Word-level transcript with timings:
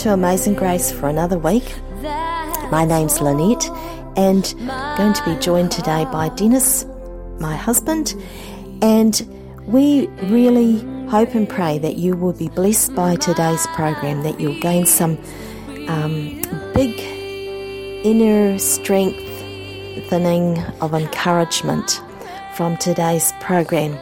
to 0.00 0.14
Amazing 0.14 0.54
Grace 0.54 0.90
for 0.90 1.10
another 1.10 1.38
week. 1.38 1.74
My 2.70 2.86
name's 2.86 3.20
Lynette, 3.20 3.68
and 4.16 4.42
going 4.96 5.12
to 5.12 5.22
be 5.26 5.38
joined 5.38 5.72
today 5.72 6.06
by 6.06 6.30
Dennis, 6.30 6.86
my 7.38 7.54
husband, 7.54 8.14
and 8.80 9.20
we 9.66 10.06
really 10.22 10.78
hope 11.08 11.34
and 11.34 11.46
pray 11.46 11.78
that 11.80 11.96
you 11.96 12.16
will 12.16 12.32
be 12.32 12.48
blessed 12.48 12.94
by 12.94 13.16
today's 13.16 13.66
program, 13.74 14.22
that 14.22 14.40
you'll 14.40 14.58
gain 14.60 14.86
some 14.86 15.18
um, 15.86 16.40
big 16.72 16.98
inner 18.02 18.58
strengthening 18.58 20.58
of 20.80 20.94
encouragement 20.94 22.00
from 22.54 22.78
today's 22.78 23.34
program. 23.40 23.98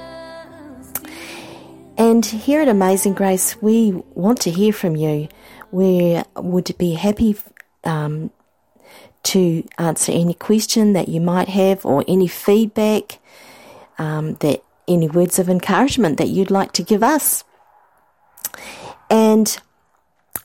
And 1.99 2.25
here 2.25 2.61
at 2.61 2.69
Amazing 2.69 3.15
Grace, 3.15 3.61
we 3.61 3.91
want 4.15 4.41
to 4.43 4.53
hear 4.53 4.73
from 4.73 4.95
you. 4.95 5.27
We 5.73 6.23
would 6.37 6.79
be 6.79 6.95
happy 6.95 7.37
um, 7.83 8.31
to 9.25 9.67
answer 9.79 10.13
any 10.13 10.35
question 10.35 10.93
that 10.93 11.09
you 11.09 11.21
might 11.21 11.49
have 11.49 11.85
or 11.85 12.05
any 12.07 12.29
feedback, 12.29 13.19
um, 13.99 14.35
that 14.35 14.63
any 14.87 15.09
words 15.09 15.41
of 15.41 15.49
encouragement 15.49 16.19
that 16.19 16.29
you'd 16.29 16.53
like 16.53 16.71
to 16.75 16.85
give 16.85 17.03
us. 17.03 17.43
And 19.11 19.59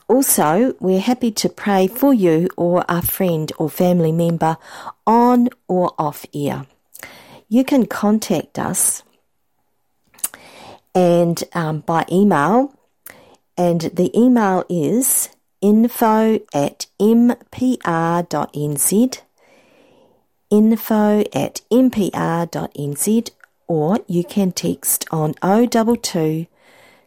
also, 0.08 0.74
we're 0.80 0.98
happy 0.98 1.30
to 1.30 1.48
pray 1.48 1.86
for 1.86 2.12
you 2.12 2.48
or 2.56 2.84
a 2.88 3.00
friend 3.00 3.52
or 3.58 3.70
family 3.70 4.10
member 4.10 4.56
on 5.06 5.50
or 5.68 5.94
off 6.00 6.26
air. 6.34 6.66
You 7.48 7.62
can 7.62 7.86
contact 7.86 8.58
us 8.58 9.04
and 10.94 11.44
um, 11.52 11.80
by 11.80 12.06
email. 12.10 12.74
And 13.56 13.82
the 13.82 14.10
email 14.18 14.64
is 14.68 15.28
info 15.60 16.40
at 16.52 16.86
mpr.nz, 17.00 17.70
info 20.50 21.20
at 21.32 21.60
mpr.nz, 21.70 23.30
or 23.66 24.00
you 24.06 24.24
can 24.24 24.52
text 24.52 25.06
on 25.10 25.32
022 25.34 26.46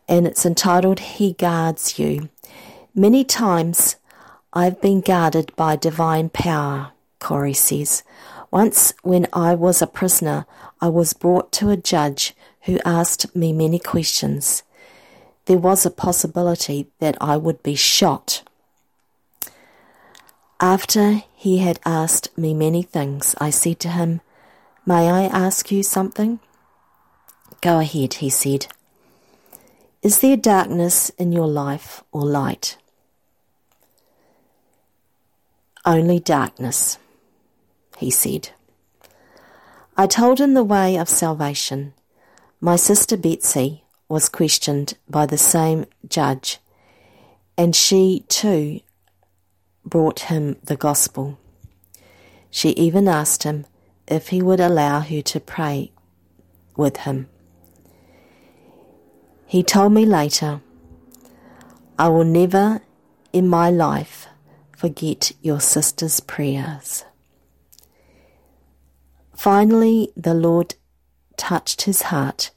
And 0.09 0.27
it's 0.27 0.45
entitled 0.45 0.99
He 0.99 1.33
Guards 1.35 1.99
You. 1.99 2.29
Many 2.95 3.25
times 3.25 3.97
I've 4.53 4.81
been 4.81 5.01
guarded 5.01 5.55
by 5.55 5.77
divine 5.77 6.29
power, 6.29 6.93
Corrie 7.21 7.53
says. 7.53 8.03
Once, 8.51 8.93
when 9.03 9.27
I 9.33 9.55
was 9.55 9.81
a 9.81 9.87
prisoner, 9.87 10.47
I 10.81 10.89
was 10.89 11.13
brought 11.13 11.53
to 11.53 11.71
a 11.71 11.77
judge 11.77 12.35
who 12.63 12.81
asked 12.85 13.35
me 13.37 13.53
many 13.53 13.79
questions. 13.79 14.65
There 15.45 15.59
was 15.59 15.87
a 15.87 15.91
possibility 15.91 16.89
that 16.99 17.17
I 17.21 17.37
would 17.37 17.63
be 17.63 17.77
shot. 17.77 18.43
After 20.61 21.23
he 21.47 21.59
had 21.59 21.79
asked 21.87 22.37
me 22.37 22.53
many 22.53 22.83
things, 22.83 23.33
I 23.41 23.51
said 23.51 23.79
to 23.79 23.91
him, 23.91 24.21
May 24.85 25.09
I 25.09 25.27
ask 25.27 25.71
you 25.71 25.85
something? 25.85 26.41
Go 27.61 27.79
ahead, 27.79 28.15
he 28.15 28.29
said. 28.31 28.67
Is 30.03 30.19
there 30.19 30.37
darkness 30.37 31.11
in 31.11 31.31
your 31.31 31.47
life 31.47 32.03
or 32.11 32.27
light? 32.27 32.79
Only 35.85 36.19
darkness, 36.19 36.99
he 37.97 38.11
said. 38.11 38.51
I 39.97 40.09
told 40.09 40.41
him 40.41 40.55
the 40.55 40.65
way 40.65 40.97
of 40.97 41.09
salvation. 41.09 41.95
My 42.61 42.75
sister 42.75 43.17
Betsy 43.17 43.85
was 44.09 44.29
questioned 44.29 44.95
by 45.09 45.27
the 45.27 45.39
same 45.39 45.87
judge, 46.09 46.59
and 47.57 47.77
she 47.77 48.25
too 48.27 48.81
brought 49.87 50.21
him 50.21 50.57
the 50.65 50.77
gospel. 50.77 51.39
She 52.51 52.71
even 52.71 53.09
asked 53.09 53.45
him 53.45 53.65
if 54.07 54.29
he 54.29 54.43
would 54.43 54.61
allow 54.61 55.01
her 55.01 55.23
to 55.23 55.41
pray 55.41 55.93
with 56.77 56.99
him. 56.99 57.29
He 59.47 59.63
told 59.63 59.93
me 59.93 60.05
later, 60.05 60.61
I 61.99 62.09
will 62.09 62.25
never 62.25 62.83
in 63.33 63.49
my 63.49 63.71
life 63.71 64.27
forget 64.77 65.33
your 65.41 65.61
sister's 65.61 66.21
prayers. 66.21 67.05
Finally, 69.35 70.13
the 70.17 70.35
Lord 70.35 70.75
touched 71.37 71.83
his 71.83 72.03
heart 72.03 72.51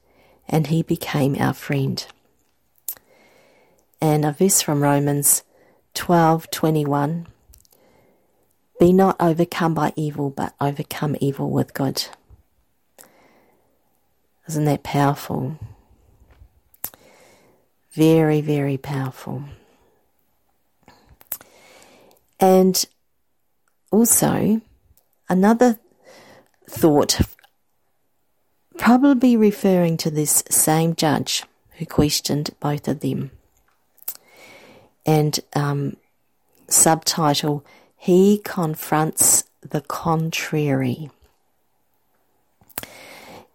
and 0.48 0.68
he 0.68 0.82
became 0.82 1.36
our 1.40 1.54
friend. 1.54 2.06
And 4.02 4.26
a 4.26 4.32
verse 4.32 4.62
from 4.62 4.82
Romans 4.82 5.44
12:21 5.96 7.26
Be 8.80 8.94
not 8.94 9.16
overcome 9.20 9.74
by 9.74 9.94
evil 9.96 10.30
but 10.30 10.54
overcome 10.60 11.16
evil 11.20 11.50
with 11.50 11.74
good. 11.74 12.08
Isn't 14.48 14.66
that 14.66 14.84
powerful? 14.84 15.60
Very, 17.92 18.42
very 18.42 18.78
powerful. 18.78 19.44
And 22.40 22.86
also, 23.92 24.62
another 25.28 25.80
thought, 26.70 27.20
probably 28.78 29.36
referring 29.36 29.98
to 29.98 30.10
this 30.10 30.44
same 30.50 30.96
judge 30.96 31.44
who 31.78 31.86
questioned 31.86 32.52
both 32.60 32.88
of 32.88 33.02
them. 33.02 33.32
And 35.10 35.40
um, 35.56 35.98
subtitle, 36.68 37.66
He 37.98 38.42
Confronts 38.44 39.46
the 39.68 39.82
Contrary. 39.82 41.10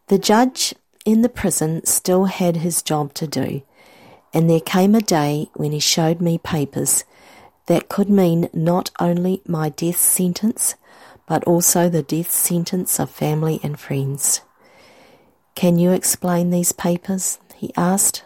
The 0.08 0.18
judge 0.18 0.74
in 1.04 1.22
the 1.22 1.28
prison 1.28 1.86
still 1.86 2.24
had 2.24 2.56
his 2.56 2.82
job 2.82 3.14
to 3.14 3.28
do, 3.28 3.62
and 4.32 4.50
there 4.50 4.58
came 4.58 4.96
a 4.96 5.00
day 5.00 5.48
when 5.54 5.70
he 5.70 5.78
showed 5.78 6.20
me 6.20 6.38
papers 6.38 7.04
that 7.66 7.88
could 7.88 8.10
mean 8.10 8.50
not 8.52 8.90
only 8.98 9.40
my 9.46 9.68
death 9.68 10.00
sentence, 10.00 10.74
but 11.28 11.44
also 11.44 11.88
the 11.88 12.02
death 12.02 12.32
sentence 12.32 12.98
of 12.98 13.08
family 13.08 13.60
and 13.62 13.78
friends. 13.78 14.40
Can 15.54 15.78
you 15.78 15.92
explain 15.92 16.50
these 16.50 16.72
papers? 16.72 17.38
he 17.54 17.72
asked. 17.76 18.24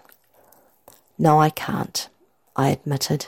No, 1.19 1.39
I 1.39 1.51
can't, 1.51 2.09
I 2.59 2.71
admitted. 2.71 3.27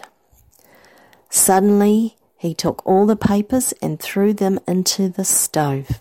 Suddenly, 1.30 2.16
he 2.36 2.52
took 2.52 2.84
all 2.84 3.06
the 3.06 3.16
papers 3.16 3.72
and 3.80 4.00
threw 4.00 4.34
them 4.34 4.58
into 4.66 5.08
the 5.08 5.24
stove. 5.24 6.00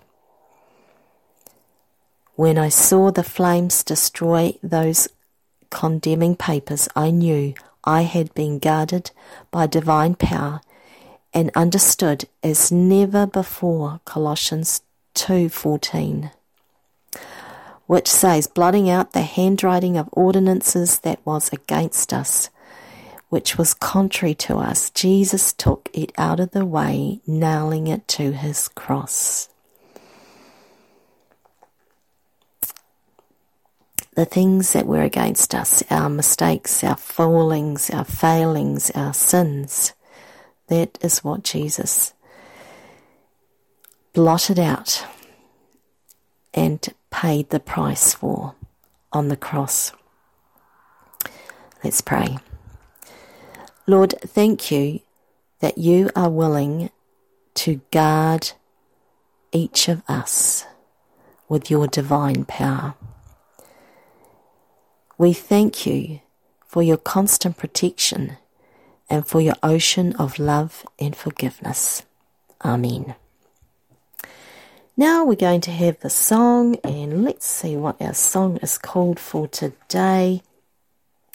When 2.36 2.58
I 2.58 2.70
saw 2.70 3.12
the 3.12 3.24
flames 3.24 3.84
destroy 3.84 4.58
those 4.64 5.08
condemning 5.70 6.36
papers, 6.36 6.90
I 6.96 7.12
knew 7.12 7.54
I 7.84 8.02
had 8.02 8.34
been 8.34 8.58
guarded 8.58 9.12
by 9.52 9.68
divine 9.68 10.16
power 10.16 10.62
and 11.34 11.52
understood 11.56 12.26
as 12.42 12.72
never 12.72 13.28
before 13.28 14.00
Colossians 14.06 14.82
2:14 15.14 16.32
which 17.86 18.08
says 18.08 18.46
blotting 18.46 18.88
out 18.88 19.14
the 19.14 19.24
handwriting 19.24 19.98
of 19.98 20.08
ordinances 20.12 21.00
that 21.00 21.20
was 21.26 21.52
against 21.52 22.14
us 22.14 22.50
which 23.30 23.58
was 23.58 23.74
contrary 23.74 24.34
to 24.34 24.58
us 24.58 24.90
Jesus 24.92 25.54
took 25.54 25.90
it 25.94 26.12
out 26.18 26.40
of 26.40 26.52
the 26.52 26.66
way 26.66 27.22
nailing 27.26 27.88
it 27.88 28.08
to 28.08 28.32
his 28.32 28.68
cross 28.70 29.50
the 34.20 34.26
things 34.26 34.74
that 34.74 34.86
were 34.86 35.02
against 35.02 35.56
us, 35.56 35.82
our 35.90 36.10
mistakes, 36.10 36.84
our 36.84 36.98
fallings, 36.98 37.90
our 37.90 38.04
failings, 38.04 38.92
our 38.92 39.14
sins. 39.14 39.94
That 40.68 40.98
is 41.02 41.24
what 41.24 41.44
Jesus 41.44 42.14
blotted 44.12 44.60
out 44.60 45.06
and 46.54 46.86
paid 47.12 47.50
the 47.50 47.62
price 47.62 48.14
for 48.14 48.56
on 49.14 49.30
the 49.30 49.38
cross. 49.38 49.94
Let's 51.82 52.02
pray. 52.02 52.40
Lord, 53.90 54.14
thank 54.22 54.70
you 54.70 55.00
that 55.62 55.80
you 55.80 56.12
are 56.16 56.30
willing 56.30 56.92
to 57.56 57.82
guard 57.90 58.52
each 59.52 59.88
of 59.88 60.04
us 60.08 60.68
with 61.48 61.72
your 61.72 61.88
divine 61.88 62.46
power. 62.46 62.94
We 65.18 65.34
thank 65.34 65.88
you 65.88 66.20
for 66.68 66.84
your 66.84 66.98
constant 66.98 67.58
protection 67.58 68.38
and 69.10 69.28
for 69.28 69.42
your 69.42 69.56
ocean 69.64 70.16
of 70.18 70.38
love 70.38 70.86
and 71.00 71.16
forgiveness. 71.16 72.04
Amen. 72.64 73.16
Now 74.96 75.26
we're 75.26 75.34
going 75.34 75.62
to 75.62 75.72
have 75.72 76.00
the 76.02 76.12
song, 76.12 76.76
and 76.84 77.24
let's 77.24 77.48
see 77.48 77.76
what 77.76 78.00
our 78.00 78.14
song 78.14 78.58
is 78.58 78.78
called 78.78 79.20
for 79.20 79.48
today. 79.48 80.44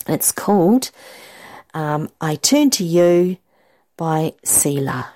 It's 0.07 0.31
called 0.31 0.93
um, 1.75 2.09
I 2.21 2.37
Turn 2.37 2.71
to 2.71 2.85
You 2.85 3.37
by 3.97 4.32
Selah. 4.44 5.15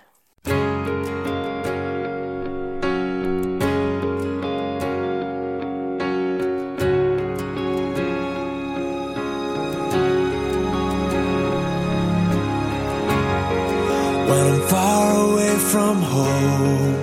from 15.71 16.01
home. 16.01 16.95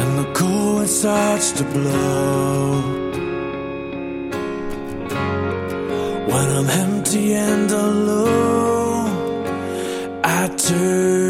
And 0.00 0.18
the 0.18 0.32
cold 0.34 0.88
starts 0.88 1.52
to 1.52 1.64
blow. 1.64 3.05
I'm 6.58 6.70
empty 6.70 7.34
and 7.34 7.70
alone, 7.70 9.10
I 10.24 10.48
turn 10.56 11.25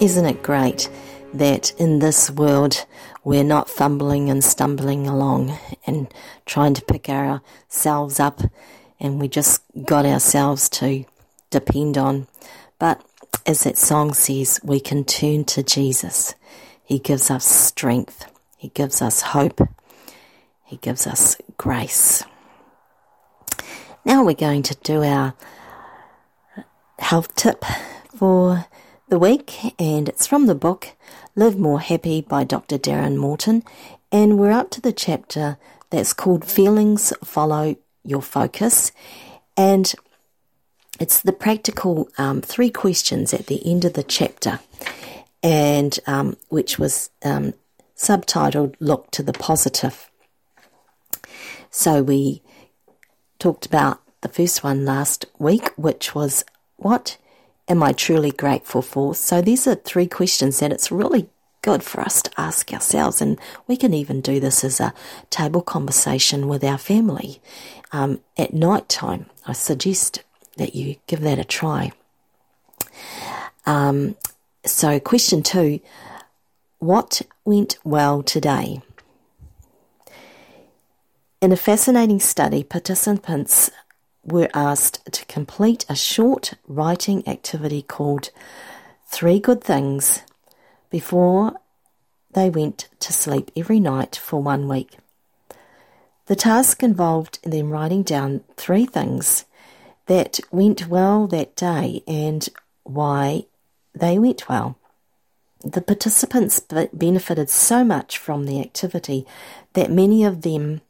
Isn't 0.00 0.24
it 0.24 0.42
great 0.42 0.88
that 1.34 1.72
in 1.78 1.98
this 1.98 2.30
world 2.30 2.86
we're 3.22 3.44
not 3.44 3.68
fumbling 3.68 4.30
and 4.30 4.42
stumbling 4.42 5.06
along 5.06 5.58
and 5.86 6.12
trying 6.46 6.74
to 6.74 6.82
pick 6.82 7.08
ourselves 7.08 8.18
up 8.18 8.40
and 8.98 9.20
we 9.20 9.28
just 9.28 9.62
got 9.84 10.06
ourselves 10.06 10.68
to 10.68 11.04
depend 11.50 11.98
on. 11.98 12.28
But 12.78 13.04
as 13.46 13.64
that 13.64 13.76
song 13.76 14.14
says, 14.14 14.60
we 14.62 14.80
can 14.80 15.04
turn 15.04 15.44
to 15.44 15.62
Jesus. 15.62 16.34
He 16.82 16.98
gives 16.98 17.30
us 17.30 17.44
strength. 17.44 18.26
He 18.56 18.68
gives 18.68 19.02
us 19.02 19.20
hope. 19.20 19.60
He 20.64 20.76
gives 20.76 21.06
us 21.06 21.36
grace. 21.56 22.24
Now 24.04 24.24
we're 24.24 24.34
going 24.34 24.62
to 24.62 24.74
do 24.82 25.02
our 25.02 25.34
health 26.98 27.34
tip 27.34 27.64
for 28.16 28.66
the 29.10 29.18
week, 29.18 29.74
and 29.76 30.08
it's 30.08 30.28
from 30.28 30.46
the 30.46 30.54
book 30.54 30.90
Live 31.34 31.58
More 31.58 31.80
Happy 31.80 32.20
by 32.20 32.44
Dr. 32.44 32.78
Darren 32.78 33.16
Morton. 33.16 33.64
And 34.12 34.38
we're 34.38 34.52
up 34.52 34.70
to 34.70 34.80
the 34.80 34.92
chapter 34.92 35.58
that's 35.90 36.12
called 36.12 36.44
Feelings 36.44 37.12
Follow 37.24 37.74
Your 38.04 38.22
Focus. 38.22 38.92
And 39.56 39.92
it's 41.00 41.20
the 41.20 41.32
practical 41.32 42.08
um, 42.18 42.40
three 42.40 42.70
questions 42.70 43.34
at 43.34 43.46
the 43.46 43.60
end 43.68 43.84
of 43.84 43.94
the 43.94 44.04
chapter, 44.04 44.60
and 45.42 45.98
um, 46.06 46.36
which 46.48 46.78
was 46.78 47.10
um, 47.24 47.54
subtitled 47.96 48.76
Look 48.78 49.10
to 49.10 49.24
the 49.24 49.32
Positive. 49.32 50.08
So 51.68 52.00
we 52.00 52.42
talked 53.40 53.66
about 53.66 54.00
the 54.20 54.28
first 54.28 54.62
one 54.62 54.84
last 54.84 55.26
week, 55.40 55.72
which 55.76 56.14
was 56.14 56.44
what 56.76 57.16
am 57.70 57.82
I 57.84 57.92
truly 57.92 58.32
grateful 58.32 58.82
for? 58.82 59.14
So 59.14 59.40
these 59.40 59.66
are 59.66 59.76
three 59.76 60.08
questions 60.08 60.58
that 60.58 60.72
it's 60.72 60.90
really 60.90 61.30
good 61.62 61.82
for 61.82 62.00
us 62.00 62.20
to 62.22 62.30
ask 62.36 62.72
ourselves, 62.72 63.22
and 63.22 63.38
we 63.66 63.76
can 63.76 63.94
even 63.94 64.20
do 64.20 64.40
this 64.40 64.64
as 64.64 64.80
a 64.80 64.92
table 65.30 65.62
conversation 65.62 66.48
with 66.48 66.64
our 66.64 66.78
family 66.78 67.40
um, 67.92 68.20
at 68.36 68.52
night 68.52 68.88
time. 68.88 69.26
I 69.46 69.52
suggest 69.52 70.24
that 70.56 70.74
you 70.74 70.96
give 71.06 71.20
that 71.20 71.38
a 71.38 71.44
try. 71.44 71.92
Um, 73.66 74.16
so, 74.66 74.98
question 74.98 75.42
two 75.42 75.80
What 76.80 77.22
went 77.44 77.78
well 77.84 78.22
today? 78.22 78.82
In 81.40 81.52
a 81.52 81.56
fascinating 81.56 82.20
study, 82.20 82.64
participants 82.64 83.70
were 84.24 84.48
asked 84.54 85.12
to 85.12 85.24
complete 85.26 85.84
a 85.88 85.96
short 85.96 86.54
writing 86.66 87.26
activity 87.26 87.82
called 87.82 88.30
Three 89.06 89.40
Good 89.40 89.62
Things 89.62 90.22
before 90.90 91.54
they 92.32 92.50
went 92.50 92.88
to 93.00 93.12
sleep 93.12 93.50
every 93.56 93.80
night 93.80 94.16
for 94.16 94.42
one 94.42 94.68
week. 94.68 94.98
The 96.26 96.36
task 96.36 96.82
involved 96.82 97.40
them 97.42 97.70
writing 97.70 98.02
down 98.02 98.44
three 98.56 98.86
things 98.86 99.46
that 100.06 100.38
went 100.50 100.86
well 100.86 101.26
that 101.26 101.56
day 101.56 102.02
and 102.06 102.48
why 102.84 103.46
they 103.94 104.18
went 104.18 104.48
well. 104.48 104.76
The 105.64 105.82
participants 105.82 106.60
benefited 106.60 107.50
so 107.50 107.84
much 107.84 108.16
from 108.16 108.46
the 108.46 108.60
activity 108.60 109.26
that 109.72 109.90
many 109.90 110.24
of 110.24 110.42
them 110.42 110.80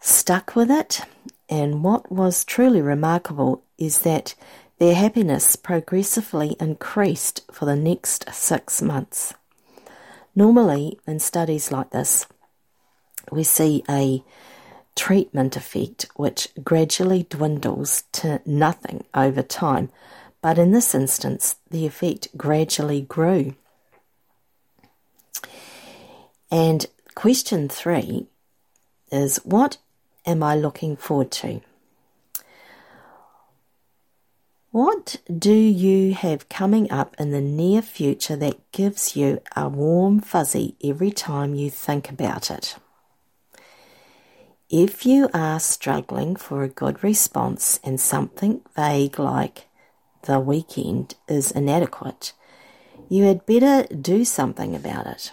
stuck 0.00 0.56
with 0.56 0.70
it 0.70 1.02
and 1.48 1.82
what 1.82 2.10
was 2.12 2.44
truly 2.44 2.82
remarkable 2.82 3.62
is 3.78 4.02
that 4.02 4.34
their 4.78 4.94
happiness 4.94 5.56
progressively 5.56 6.56
increased 6.60 7.42
for 7.50 7.64
the 7.64 7.76
next 7.76 8.32
six 8.32 8.80
months. 8.82 9.34
Normally, 10.34 10.98
in 11.06 11.18
studies 11.18 11.72
like 11.72 11.90
this, 11.90 12.26
we 13.32 13.42
see 13.42 13.82
a 13.88 14.22
treatment 14.94 15.56
effect 15.56 16.06
which 16.16 16.48
gradually 16.62 17.24
dwindles 17.28 18.04
to 18.12 18.40
nothing 18.44 19.04
over 19.14 19.42
time, 19.42 19.90
but 20.42 20.58
in 20.58 20.72
this 20.72 20.94
instance, 20.94 21.56
the 21.70 21.86
effect 21.86 22.28
gradually 22.36 23.00
grew. 23.00 23.54
And 26.50 26.86
question 27.14 27.68
three 27.68 28.26
is 29.10 29.38
what 29.38 29.78
am 30.28 30.42
I 30.42 30.54
looking 30.54 30.94
forward 30.94 31.30
to? 31.32 31.62
What 34.70 35.16
do 35.26 35.54
you 35.54 36.12
have 36.12 36.50
coming 36.50 36.92
up 36.92 37.16
in 37.18 37.30
the 37.30 37.40
near 37.40 37.80
future 37.80 38.36
that 38.36 38.70
gives 38.70 39.16
you 39.16 39.40
a 39.56 39.68
warm 39.68 40.20
fuzzy 40.20 40.76
every 40.84 41.10
time 41.10 41.54
you 41.54 41.70
think 41.70 42.10
about 42.10 42.50
it? 42.50 42.76
If 44.68 45.06
you 45.06 45.30
are 45.32 45.58
struggling 45.58 46.36
for 46.36 46.62
a 46.62 46.68
good 46.68 47.02
response 47.02 47.80
and 47.82 47.98
something 47.98 48.60
vague 48.76 49.18
like 49.18 49.66
the 50.24 50.38
weekend 50.38 51.14
is 51.26 51.50
inadequate, 51.50 52.34
you 53.08 53.24
had 53.24 53.46
better 53.46 53.86
do 53.94 54.26
something 54.26 54.76
about 54.76 55.06
it. 55.06 55.32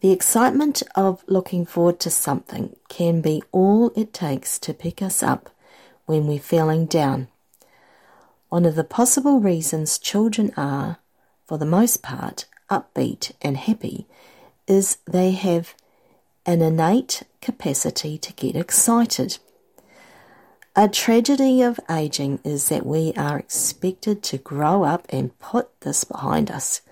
The 0.00 0.12
excitement 0.12 0.84
of 0.94 1.24
looking 1.26 1.66
forward 1.66 1.98
to 2.00 2.10
something 2.10 2.76
can 2.88 3.20
be 3.20 3.42
all 3.50 3.90
it 3.96 4.12
takes 4.12 4.56
to 4.60 4.72
pick 4.72 5.02
us 5.02 5.24
up 5.24 5.50
when 6.06 6.28
we're 6.28 6.38
feeling 6.38 6.86
down. 6.86 7.26
One 8.48 8.64
of 8.64 8.76
the 8.76 8.84
possible 8.84 9.40
reasons 9.40 9.98
children 9.98 10.52
are, 10.56 10.98
for 11.46 11.58
the 11.58 11.66
most 11.66 12.00
part, 12.00 12.44
upbeat 12.70 13.32
and 13.42 13.56
happy 13.56 14.06
is 14.68 14.98
they 15.04 15.32
have 15.32 15.74
an 16.46 16.62
innate 16.62 17.24
capacity 17.40 18.18
to 18.18 18.32
get 18.34 18.54
excited. 18.54 19.38
A 20.76 20.88
tragedy 20.88 21.60
of 21.60 21.80
aging 21.90 22.38
is 22.44 22.68
that 22.68 22.86
we 22.86 23.12
are 23.16 23.36
expected 23.36 24.22
to 24.22 24.38
grow 24.38 24.84
up 24.84 25.06
and 25.08 25.36
put 25.40 25.80
this 25.80 26.04
behind 26.04 26.52
us. 26.52 26.82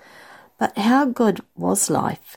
But 0.58 0.76
how 0.76 1.04
good 1.04 1.40
was 1.54 1.88
life 1.88 2.36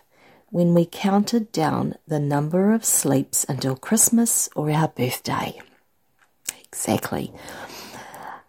when 0.51 0.73
we 0.73 0.85
counted 0.85 1.51
down 1.51 1.95
the 2.07 2.19
number 2.19 2.73
of 2.73 2.83
sleeps 2.83 3.45
until 3.47 3.75
Christmas 3.75 4.49
or 4.55 4.71
our 4.71 4.87
birthday. 4.87 5.61
Exactly. 6.65 7.31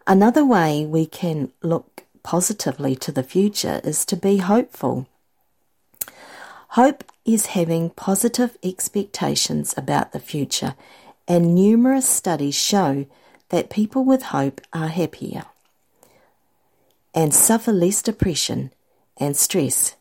Another 0.07 0.45
way 0.45 0.85
we 0.85 1.07
can 1.07 1.52
look 1.62 2.04
positively 2.23 2.95
to 2.97 3.12
the 3.12 3.23
future 3.23 3.80
is 3.85 4.04
to 4.07 4.16
be 4.16 4.38
hopeful. 4.38 5.07
Hope 6.71 7.04
is 7.25 7.47
having 7.47 7.90
positive 7.90 8.57
expectations 8.62 9.75
about 9.76 10.12
the 10.12 10.21
future, 10.21 10.75
and 11.26 11.54
numerous 11.54 12.09
studies 12.09 12.54
show 12.54 13.07
that 13.50 13.71
people 13.71 14.04
with 14.04 14.23
hope 14.23 14.61
are 14.73 14.88
happier 14.88 15.45
and 17.14 17.35
suffer 17.35 17.73
less 17.73 18.02
depression 18.02 18.73
and 19.16 19.37
stress 19.37 19.97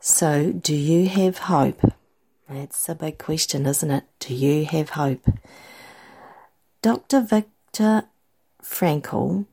so, 0.00 0.50
do 0.52 0.74
you 0.74 1.08
have 1.08 1.38
hope? 1.38 1.92
That's 2.48 2.88
a 2.88 2.94
big 2.94 3.18
question, 3.18 3.66
isn't 3.66 3.90
it? 3.90 4.04
Do 4.18 4.34
you 4.34 4.64
have 4.64 4.90
hope? 4.90 5.28
Dr. 6.80 7.20
Viktor 7.20 8.04
Frankl 8.62 9.44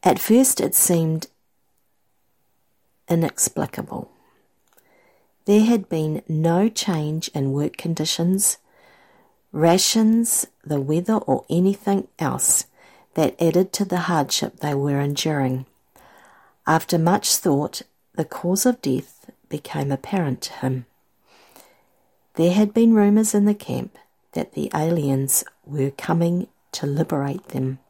At 0.03 0.19
first, 0.19 0.61
it 0.61 0.75
seemed 0.75 1.29
inexplicable. 3.09 4.10
There 5.51 5.65
had 5.65 5.89
been 5.89 6.23
no 6.29 6.69
change 6.69 7.27
in 7.35 7.51
work 7.51 7.77
conditions, 7.77 8.59
rations, 9.51 10.47
the 10.65 10.81
weather, 10.81 11.17
or 11.17 11.45
anything 11.51 12.07
else 12.21 12.67
that 13.15 13.35
added 13.43 13.73
to 13.73 13.85
the 13.85 14.07
hardship 14.07 14.61
they 14.61 14.75
were 14.75 15.01
enduring. 15.01 15.67
After 16.69 16.99
much 16.99 17.35
thought, 17.35 17.83
the 18.15 18.25
cause 18.25 18.65
of 18.65 18.81
death 18.81 19.29
became 19.49 19.91
apparent 19.91 20.41
to 20.43 20.53
him. 20.53 20.87
There 22.35 22.53
had 22.55 22.73
been 22.73 22.95
rumours 22.95 23.35
in 23.35 23.47
the 23.47 23.53
camp 23.53 23.99
that 24.35 24.53
the 24.53 24.71
aliens 24.73 25.43
were 25.67 25.91
coming 25.91 26.47
to 26.71 26.87
liberate 26.87 27.49
them 27.49 27.81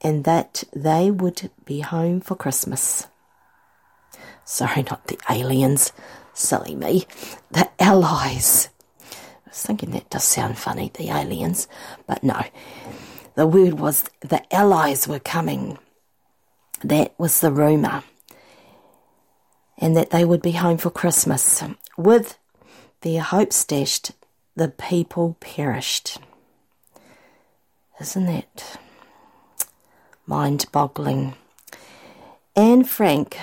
and 0.00 0.22
that 0.22 0.62
they 0.72 1.10
would 1.10 1.50
be 1.64 1.80
home 1.80 2.20
for 2.20 2.36
Christmas. 2.36 3.08
Sorry, 4.44 4.84
not 4.84 5.08
the 5.08 5.18
aliens. 5.28 5.92
Silly 6.34 6.74
me. 6.74 7.06
The 7.50 7.68
allies. 7.78 8.68
I 9.00 9.50
was 9.50 9.62
thinking 9.62 9.90
that 9.90 10.10
does 10.10 10.24
sound 10.24 10.58
funny, 10.58 10.90
the 10.94 11.10
aliens, 11.10 11.68
but 12.06 12.22
no. 12.22 12.42
The 13.34 13.46
word 13.46 13.74
was 13.74 14.04
the 14.20 14.42
allies 14.54 15.08
were 15.08 15.18
coming. 15.18 15.78
That 16.82 17.14
was 17.18 17.40
the 17.40 17.52
rumour. 17.52 18.04
And 19.78 19.96
that 19.96 20.10
they 20.10 20.24
would 20.24 20.42
be 20.42 20.52
home 20.52 20.78
for 20.78 20.90
Christmas. 20.90 21.62
With 21.96 22.38
their 23.00 23.20
hopes 23.20 23.64
dashed, 23.64 24.12
the 24.54 24.68
people 24.68 25.36
perished. 25.40 26.18
Isn't 28.00 28.26
that 28.26 28.78
mind 30.26 30.66
boggling? 30.72 31.34
Anne 32.54 32.84
Frank 32.84 33.38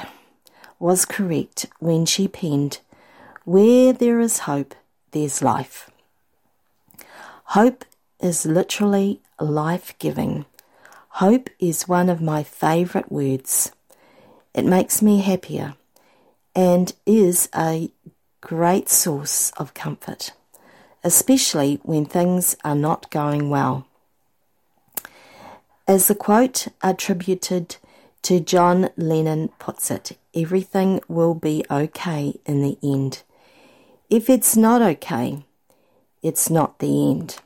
was 0.80 1.06
correct 1.06 1.66
when 1.80 2.06
she 2.06 2.28
penned, 2.28 2.80
Where 3.44 3.94
there 3.94 4.20
is 4.20 4.40
hope, 4.40 4.74
there's 5.12 5.42
life. 5.42 5.92
Hope 7.46 7.84
is 8.20 8.46
literally 8.46 9.22
life 9.40 9.94
giving. 10.00 10.46
Hope 11.10 11.50
is 11.60 11.88
one 11.88 12.10
of 12.10 12.22
my 12.22 12.44
favourite 12.44 13.12
words. 13.12 13.72
It 14.54 14.66
makes 14.66 15.02
me 15.02 15.20
happier 15.20 15.76
and 16.56 16.94
is 17.06 17.50
a 17.56 17.90
great 18.42 18.90
source 18.90 19.52
of 19.58 19.74
comfort, 19.74 20.32
especially 21.04 21.80
when 21.84 22.06
things 22.06 22.56
are 22.64 22.76
not 22.76 23.10
going 23.10 23.50
well. 23.50 23.86
As 25.88 26.08
the 26.08 26.16
quote 26.16 26.68
attributed 26.84 27.78
to 28.24 28.40
John 28.40 28.90
Lennon 28.98 29.50
puts 29.60 29.90
it, 29.90 30.18
everything 30.36 31.02
will 31.08 31.34
be 31.34 31.66
okay 31.70 32.40
in 32.46 32.62
the 32.62 32.78
end. 32.84 33.24
If 34.10 34.30
it's 34.30 34.58
not 34.58 34.82
okay, 34.82 35.46
it's 36.22 36.50
not 36.50 36.80
the 36.80 37.10
end. 37.10 37.38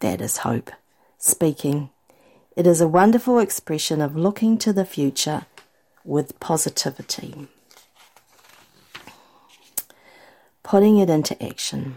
That 0.00 0.20
is 0.20 0.38
hope. 0.38 0.70
Speaking. 1.18 1.90
It 2.56 2.66
is 2.66 2.80
a 2.80 2.88
wonderful 2.88 3.38
expression 3.38 4.00
of 4.00 4.16
looking 4.16 4.58
to 4.58 4.72
the 4.72 4.84
future 4.84 5.46
with 6.04 6.38
positivity. 6.40 7.48
Putting 10.62 10.98
it 10.98 11.08
into 11.08 11.40
action. 11.42 11.96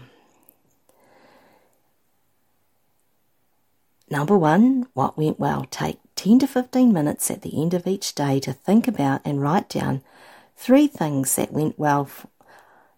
Number 4.08 4.38
one, 4.38 4.86
what 4.94 5.18
went 5.18 5.40
well? 5.40 5.66
Take 5.70 5.98
10 6.16 6.40
to 6.40 6.46
15 6.46 6.92
minutes 6.92 7.30
at 7.30 7.42
the 7.42 7.60
end 7.60 7.74
of 7.74 7.86
each 7.86 8.14
day 8.14 8.40
to 8.40 8.52
think 8.52 8.86
about 8.88 9.20
and 9.24 9.42
write 9.42 9.68
down 9.68 10.02
three 10.56 10.86
things 10.86 11.34
that 11.36 11.52
went 11.52 11.78
well 11.78 12.08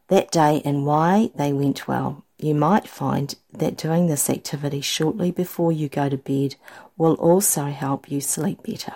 that 0.09 0.31
day 0.31 0.62
and 0.64 0.87
why 0.87 1.31
they 1.35 1.52
went 1.52 1.88
well. 1.88 2.24
You 2.38 2.55
might 2.55 2.87
find 2.87 3.35
that 3.52 3.76
doing 3.76 4.07
this 4.07 4.29
activity 4.29 4.81
shortly 4.81 5.31
before 5.31 5.72
you 5.72 5.88
go 5.88 6.09
to 6.09 6.18
bed 6.18 6.57
will 6.96 7.14
also 7.14 7.66
help 7.66 8.11
you 8.11 8.20
sleep 8.20 8.62
better. 8.62 8.92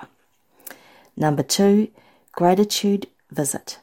Number 1.16 1.42
two, 1.42 1.88
gratitude 2.32 3.06
visit. 3.30 3.78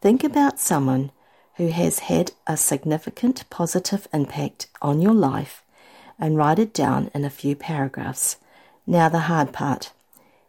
Think 0.00 0.24
about 0.24 0.60
someone 0.60 1.10
who 1.56 1.68
has 1.68 2.00
had 2.00 2.32
a 2.46 2.56
significant 2.56 3.48
positive 3.50 4.08
impact 4.12 4.68
on 4.80 5.02
your 5.02 5.12
life 5.12 5.62
and 6.18 6.36
write 6.36 6.58
it 6.58 6.72
down 6.72 7.10
in 7.14 7.24
a 7.24 7.30
few 7.30 7.56
paragraphs. 7.56 8.36
Now, 8.90 9.08
the 9.08 9.20
hard 9.30 9.52
part 9.52 9.92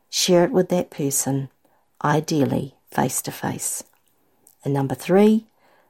share 0.09 0.45
it 0.45 0.51
with 0.51 0.69
that 0.69 0.89
person, 0.89 1.49
ideally 2.03 2.73
face 2.89 3.21
to 3.21 3.31
face. 3.31 3.83
And 4.65 4.73
number 4.73 4.95
three, 4.95 5.45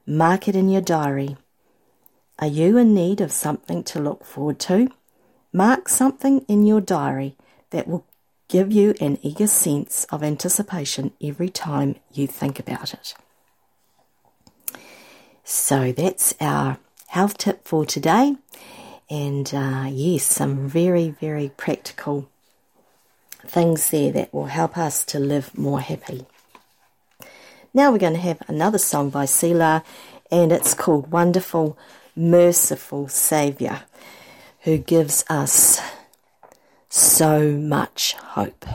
mark 0.06 0.48
it 0.48 0.54
in 0.54 0.68
your 0.68 0.82
diary. 0.82 1.38
Are 2.38 2.46
you 2.46 2.76
in 2.76 2.92
need 2.92 3.22
of 3.22 3.32
something 3.32 3.82
to 3.84 4.00
look 4.00 4.22
forward 4.26 4.58
to? 4.68 4.90
Mark 5.50 5.88
something 5.88 6.44
in 6.46 6.66
your 6.66 6.82
diary 6.82 7.36
that 7.70 7.88
will 7.88 8.04
give 8.48 8.70
you 8.70 8.92
an 9.00 9.16
eager 9.22 9.46
sense 9.46 10.04
of 10.12 10.22
anticipation 10.22 11.12
every 11.22 11.48
time 11.48 11.96
you 12.12 12.26
think 12.26 12.58
about 12.58 12.92
it. 12.92 13.14
So 15.42 15.90
that's 15.90 16.34
our 16.38 16.76
health 17.06 17.38
tip 17.38 17.66
for 17.66 17.86
today. 17.86 18.36
And 19.08 19.54
uh, 19.54 19.86
yes, 19.90 20.24
some 20.24 20.68
very, 20.68 21.08
very 21.08 21.50
practical 21.56 22.28
things 23.46 23.90
there 23.90 24.12
that 24.12 24.32
will 24.32 24.46
help 24.46 24.76
us 24.76 25.04
to 25.06 25.18
live 25.18 25.56
more 25.56 25.80
happy. 25.80 26.26
Now 27.74 27.90
we're 27.90 27.98
going 27.98 28.14
to 28.14 28.20
have 28.20 28.42
another 28.48 28.78
song 28.78 29.10
by 29.10 29.24
Selah, 29.24 29.82
and 30.30 30.52
it's 30.52 30.74
called 30.74 31.10
Wonderful, 31.10 31.78
Merciful 32.14 33.08
Saviour, 33.08 33.82
who 34.60 34.78
gives 34.78 35.24
us 35.28 35.80
so 36.88 37.52
much 37.52 38.12
hope. 38.14 38.66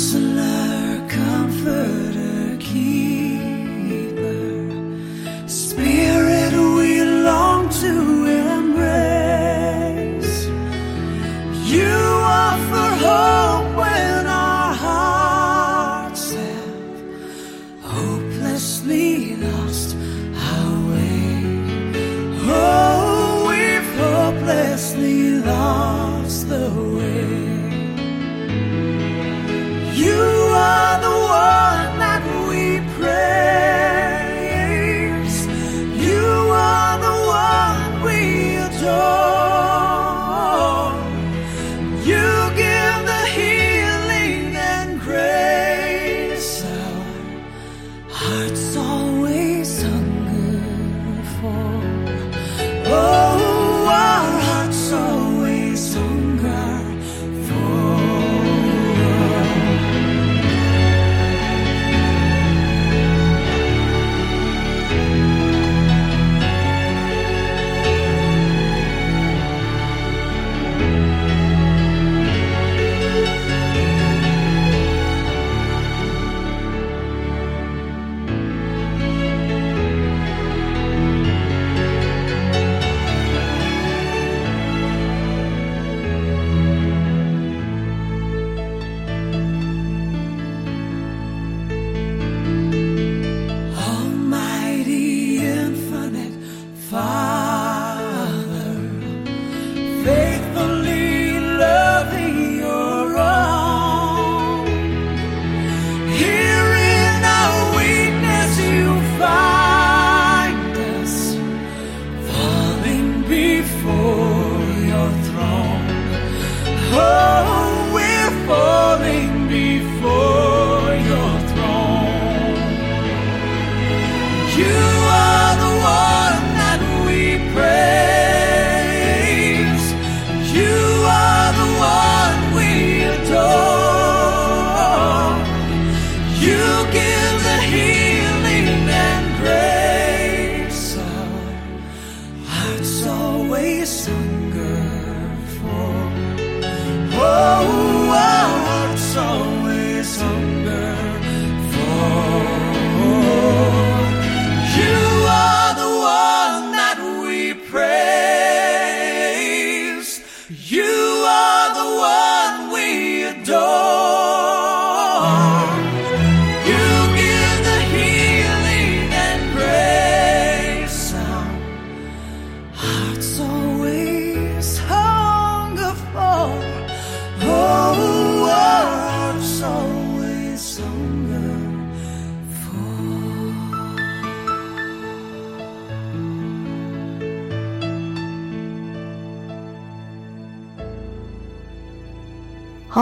You 0.00 0.29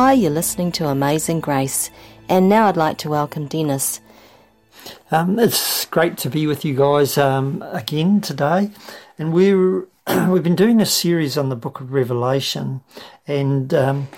Hi, 0.09 0.15
you're 0.15 0.31
listening 0.31 0.73
to 0.73 0.87
Amazing 0.87 1.41
Grace, 1.41 1.91
and 2.31 2.49
now 2.49 2.67
I'd 2.67 2.79
like 2.79 2.97
to 2.97 3.11
welcome 3.11 3.45
Dennis. 3.47 4.01
Um, 5.11 5.39
it's 5.39 5.85
great 5.85 6.17
to 6.17 6.31
be 6.31 6.47
with 6.47 6.65
you 6.65 6.75
guys 6.75 7.19
um, 7.19 7.63
again 7.73 8.23
today, 8.23 8.71
and 9.19 9.35
we're 9.35 9.87
we've 10.31 10.43
been 10.43 10.57
doing 10.57 10.81
a 10.81 10.87
series 10.87 11.37
on 11.37 11.51
the 11.51 11.57
Book 11.57 11.81
of 11.81 11.93
Revelation, 11.93 12.81
and 13.27 13.75
um, 13.75 14.09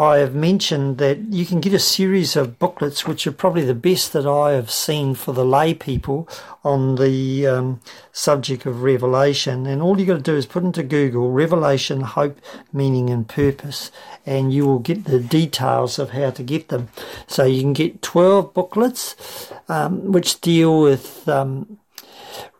I 0.00 0.16
have 0.20 0.34
mentioned 0.34 0.96
that 0.96 1.18
you 1.30 1.44
can 1.44 1.60
get 1.60 1.74
a 1.74 1.78
series 1.78 2.34
of 2.34 2.58
booklets, 2.58 3.06
which 3.06 3.26
are 3.26 3.32
probably 3.32 3.66
the 3.66 3.74
best 3.74 4.14
that 4.14 4.26
I 4.26 4.52
have 4.52 4.70
seen 4.70 5.14
for 5.14 5.34
the 5.34 5.44
lay 5.44 5.74
people 5.74 6.26
on 6.64 6.94
the 6.94 7.46
um, 7.46 7.80
subject 8.10 8.64
of 8.64 8.82
Revelation. 8.82 9.66
And 9.66 9.82
all 9.82 10.00
you 10.00 10.06
got 10.06 10.14
to 10.14 10.22
do 10.22 10.36
is 10.36 10.46
put 10.46 10.64
into 10.64 10.82
Google 10.82 11.30
Revelation, 11.30 12.00
Hope, 12.00 12.40
Meaning, 12.72 13.10
and 13.10 13.28
Purpose, 13.28 13.90
and 14.24 14.54
you 14.54 14.64
will 14.64 14.78
get 14.78 15.04
the 15.04 15.20
details 15.20 15.98
of 15.98 16.12
how 16.12 16.30
to 16.30 16.42
get 16.42 16.68
them. 16.68 16.88
So 17.26 17.44
you 17.44 17.60
can 17.60 17.74
get 17.74 18.00
12 18.00 18.54
booklets 18.54 19.52
um, 19.68 20.12
which 20.12 20.40
deal 20.40 20.80
with 20.80 21.28
um, 21.28 21.78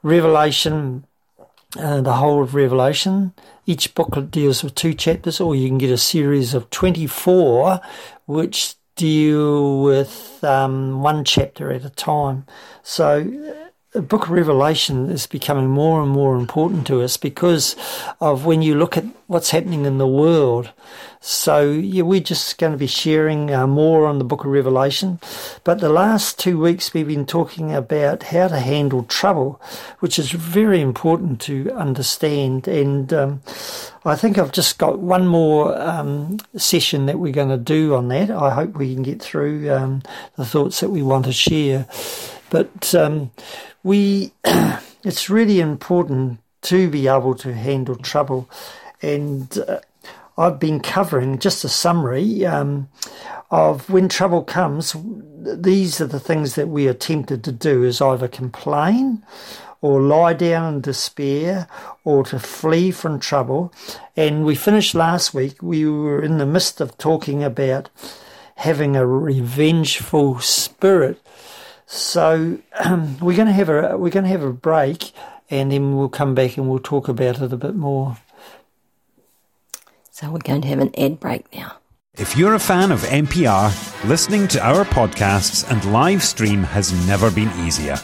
Revelation, 0.03 1.07
uh, 1.79 2.01
the 2.01 2.15
whole 2.15 2.43
of 2.43 2.55
Revelation. 2.55 3.33
Each 3.67 3.95
booklet 3.95 4.31
deals 4.31 4.65
with 4.65 4.75
two 4.75 4.95
chapters, 4.95 5.41
or 5.41 5.55
you 5.55 5.69
can 5.69 5.79
get 5.79 5.91
a 5.91 5.99
series 5.99 6.55
of 6.55 6.71
24 6.71 7.81
which 8.27 8.75
deal 8.97 9.83
with 9.83 10.43
um, 10.45 11.03
one 11.03 11.25
chapter 11.25 11.73
at 11.73 11.85
a 11.85 11.91
time. 11.91 12.47
So 12.83 13.70
the 13.93 14.03
book 14.03 14.25
of 14.25 14.31
Revelation 14.31 15.11
is 15.11 15.27
becoming 15.27 15.69
more 15.69 16.01
and 16.01 16.11
more 16.11 16.37
important 16.37 16.87
to 16.87 17.03
us 17.03 17.17
because 17.17 17.75
of 18.21 18.45
when 18.45 18.63
you 18.63 18.77
look 18.77 18.97
at 18.97 19.05
what's 19.27 19.51
happening 19.51 19.85
in 19.85 19.99
the 19.99 20.07
world. 20.07 20.71
So, 21.21 21.71
yeah, 21.71 22.03
we're 22.03 22.21
just 22.21 22.57
going 22.59 22.71
to 22.71 22.79
be 22.79 22.87
sharing 22.87 23.53
uh, 23.53 23.67
more 23.67 24.07
on 24.07 24.19
the 24.19 24.25
book 24.25 24.45
of 24.45 24.53
Revelation. 24.53 25.19
But 25.65 25.81
the 25.81 25.89
last 25.89 26.39
two 26.39 26.59
weeks 26.61 26.95
we've 26.95 27.09
been 27.09 27.27
talking 27.27 27.75
about 27.75 28.23
how 28.23 28.47
to 28.47 28.61
handle 28.61 29.03
trouble, 29.05 29.61
which 29.99 30.21
is 30.21 30.31
very 30.31 30.81
important 30.81 31.41
to 31.43 31.73
understand. 31.73 32.69
And 32.69 33.13
um, 33.13 33.43
I 34.05 34.15
think 34.15 34.39
I've 34.39 34.53
just 34.53 34.79
got 34.79 35.01
one 35.01 35.27
more 35.27 35.77
um, 35.81 36.39
session 36.57 37.07
that 37.07 37.19
we're 37.19 37.33
going 37.33 37.49
to 37.49 37.57
do 37.57 37.97
on 37.97 38.07
that. 38.09 38.31
I 38.31 38.51
hope 38.51 38.77
we 38.77 38.95
can 38.95 39.03
get 39.03 39.21
through 39.21 39.69
um, 39.73 40.03
the 40.37 40.47
thoughts 40.47 40.79
that 40.79 40.91
we 40.91 41.03
want 41.03 41.25
to 41.25 41.33
share. 41.33 41.89
But 42.51 42.95
um, 42.97 43.31
we, 43.83 44.33
it's 45.05 45.31
really 45.31 45.61
important 45.61 46.41
to 46.63 46.89
be 46.89 47.09
able 47.09 47.35
to 47.37 47.55
handle 47.55 47.97
trouble. 47.97 48.49
And 49.03 49.57
uh, 49.67 49.81
I've 50.37 50.59
been 50.59 50.81
covering 50.81 51.39
just 51.39 51.65
a 51.65 51.69
summary 51.69 52.47
um, 52.47 52.89
of 53.51 53.89
when 53.91 54.09
trouble 54.09 54.43
comes. 54.43 54.95
These 54.97 56.01
are 56.01 56.07
the 56.07 56.21
things 56.21 56.55
that 56.55 56.69
we 56.69 56.89
are 56.89 56.95
tempted 56.95 57.45
to 57.45 57.53
do: 57.53 57.85
is 57.85 58.01
either 58.01 58.29
complain, 58.29 59.23
or 59.81 60.01
lie 60.01 60.35
down 60.35 60.75
in 60.75 60.81
despair, 60.81 61.67
or 62.05 62.25
to 62.25 62.39
flee 62.39 62.91
from 62.91 63.19
trouble. 63.21 63.73
And 64.17 64.45
we 64.45 64.55
finished 64.55 64.95
last 64.95 65.35
week. 65.35 65.63
We 65.63 65.87
were 65.87 66.23
in 66.23 66.39
the 66.39 66.47
midst 66.47 66.81
of 66.81 66.97
talking 66.99 67.43
about 67.43 67.91
having 68.57 68.97
a 68.97 69.07
revengeful 69.07 70.41
spirit. 70.41 71.21
So 71.91 72.57
um, 72.85 73.19
we're 73.21 73.37
going 73.37 73.49
to 73.49 73.53
have 73.53 73.69
a 73.69 73.99
we're 73.99 74.11
going 74.11 74.25
to 74.25 74.31
have 74.31 74.45
a 74.45 74.53
break, 74.53 75.13
and 75.51 75.73
then 75.73 75.97
we'll 75.97 76.09
come 76.09 76.37
back 76.37 76.57
and 76.57 76.71
we'll 76.71 76.79
talk 76.79 77.09
about 77.09 77.43
it 77.43 77.53
a 77.53 77.57
bit 77.57 77.75
more. 77.75 78.17
So 80.13 80.31
we're 80.31 80.39
going 80.39 80.63
to 80.63 80.69
have 80.69 80.79
an 80.79 80.95
ad 80.97 81.19
break 81.19 81.53
now. 81.53 81.79
If 82.15 82.37
you're 82.37 82.55
a 82.55 82.61
fan 82.61 82.93
of 82.93 83.01
MPR, 83.03 84.09
listening 84.09 84.47
to 84.49 84.65
our 84.65 84.85
podcasts 84.85 85.69
and 85.71 85.93
live 85.93 86.23
stream 86.23 86.63
has 86.63 86.93
never 87.09 87.31
been 87.31 87.51
easier. 87.67 87.97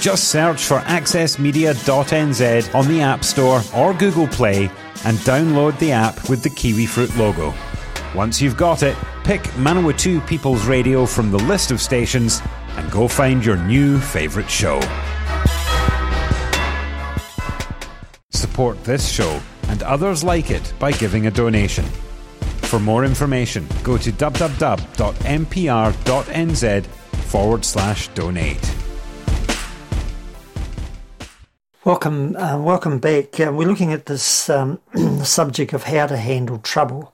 Just 0.00 0.28
search 0.28 0.64
for 0.64 0.78
accessmedia.nz 0.80 2.74
on 2.74 2.88
the 2.88 3.00
App 3.00 3.24
Store 3.24 3.60
or 3.74 3.92
Google 3.94 4.28
Play 4.28 4.70
and 5.04 5.18
download 5.18 5.78
the 5.78 5.92
app 5.92 6.30
with 6.30 6.42
the 6.42 6.50
kiwi 6.50 6.86
fruit 6.86 7.14
logo. 7.16 7.52
Once 8.14 8.40
you've 8.40 8.56
got 8.56 8.82
it, 8.82 8.96
pick 9.24 9.42
Manawatu 9.56 10.26
People's 10.26 10.66
Radio 10.66 11.04
from 11.06 11.30
the 11.30 11.38
list 11.38 11.70
of 11.70 11.80
stations 11.80 12.40
and 12.76 12.90
go 12.90 13.08
find 13.08 13.44
your 13.44 13.56
new 13.56 13.98
favourite 13.98 14.50
show. 14.50 14.80
Support 18.30 18.82
this 18.84 19.08
show 19.08 19.40
and 19.68 19.82
others 19.82 20.22
like 20.22 20.50
it 20.50 20.72
by 20.78 20.92
giving 20.92 21.26
a 21.26 21.30
donation. 21.30 21.84
For 22.62 22.78
more 22.78 23.04
information, 23.04 23.66
go 23.82 23.98
to 23.98 24.10
www.mpr.nz 24.12 24.86
forward 26.86 27.64
slash 27.64 28.08
donate. 28.08 28.74
Welcome, 31.84 32.36
uh, 32.36 32.58
welcome 32.62 32.98
back. 33.00 33.40
Uh, 33.40 33.50
we're 33.52 33.66
looking 33.66 33.92
at 33.92 34.06
this 34.06 34.48
um, 34.48 34.78
subject 35.24 35.72
of 35.72 35.82
how 35.82 36.06
to 36.06 36.16
handle 36.16 36.58
trouble. 36.58 37.11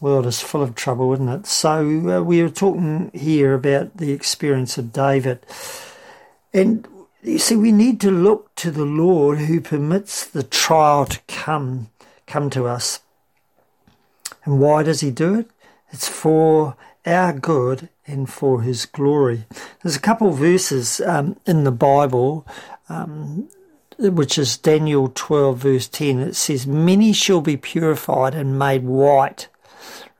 World 0.00 0.26
is 0.26 0.40
full 0.40 0.62
of 0.62 0.74
trouble, 0.74 1.12
isn't 1.12 1.28
it? 1.28 1.46
So 1.46 2.18
uh, 2.18 2.22
we 2.22 2.40
are 2.40 2.48
talking 2.48 3.10
here 3.12 3.54
about 3.54 3.98
the 3.98 4.12
experience 4.12 4.78
of 4.78 4.92
David, 4.92 5.44
and 6.52 6.88
you 7.22 7.38
see, 7.38 7.56
we 7.56 7.72
need 7.72 8.00
to 8.00 8.10
look 8.10 8.54
to 8.56 8.70
the 8.70 8.84
Lord 8.84 9.40
who 9.40 9.60
permits 9.60 10.24
the 10.26 10.42
trial 10.42 11.04
to 11.06 11.20
come 11.28 11.90
come 12.26 12.48
to 12.50 12.66
us. 12.66 13.00
And 14.44 14.58
why 14.58 14.82
does 14.82 15.00
He 15.00 15.10
do 15.10 15.34
it? 15.34 15.50
It's 15.90 16.08
for 16.08 16.76
our 17.04 17.32
good 17.32 17.88
and 18.06 18.30
for 18.30 18.62
His 18.62 18.86
glory. 18.86 19.44
There's 19.82 19.96
a 19.96 20.00
couple 20.00 20.30
verses 20.30 21.00
um, 21.00 21.38
in 21.46 21.64
the 21.64 21.72
Bible. 21.72 22.46
Um, 22.88 23.48
which 24.00 24.38
is 24.38 24.56
Daniel 24.56 25.12
12, 25.14 25.58
verse 25.58 25.88
10. 25.88 26.20
It 26.20 26.34
says, 26.34 26.66
Many 26.66 27.12
shall 27.12 27.42
be 27.42 27.58
purified 27.58 28.34
and 28.34 28.58
made 28.58 28.82
white. 28.84 29.48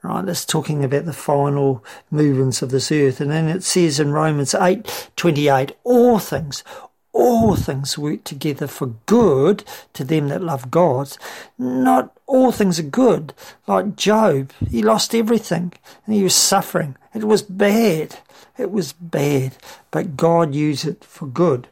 Right, 0.02 0.24
that's 0.24 0.46
talking 0.46 0.82
about 0.82 1.04
the 1.04 1.12
final 1.12 1.84
movements 2.10 2.62
of 2.62 2.70
this 2.70 2.90
earth. 2.90 3.20
And 3.20 3.30
then 3.30 3.48
it 3.48 3.62
says 3.62 4.00
in 4.00 4.12
Romans 4.12 4.54
8, 4.54 5.10
28, 5.16 5.72
all 5.84 6.18
things, 6.18 6.64
all 7.12 7.54
things 7.54 7.98
work 7.98 8.24
together 8.24 8.66
for 8.66 8.94
good 9.04 9.62
to 9.92 10.04
them 10.04 10.28
that 10.28 10.42
love 10.42 10.70
God. 10.70 11.16
Not 11.58 12.16
all 12.26 12.50
things 12.50 12.78
are 12.78 12.84
good. 12.84 13.34
Like 13.66 13.96
Job, 13.96 14.52
he 14.70 14.82
lost 14.82 15.14
everything 15.14 15.72
and 16.06 16.14
he 16.14 16.22
was 16.22 16.34
suffering. 16.34 16.96
It 17.14 17.24
was 17.24 17.42
bad. 17.42 18.18
It 18.56 18.70
was 18.70 18.92
bad, 18.92 19.56
but 19.90 20.16
God 20.16 20.54
used 20.54 20.86
it 20.86 21.04
for 21.04 21.26
good. 21.26 21.68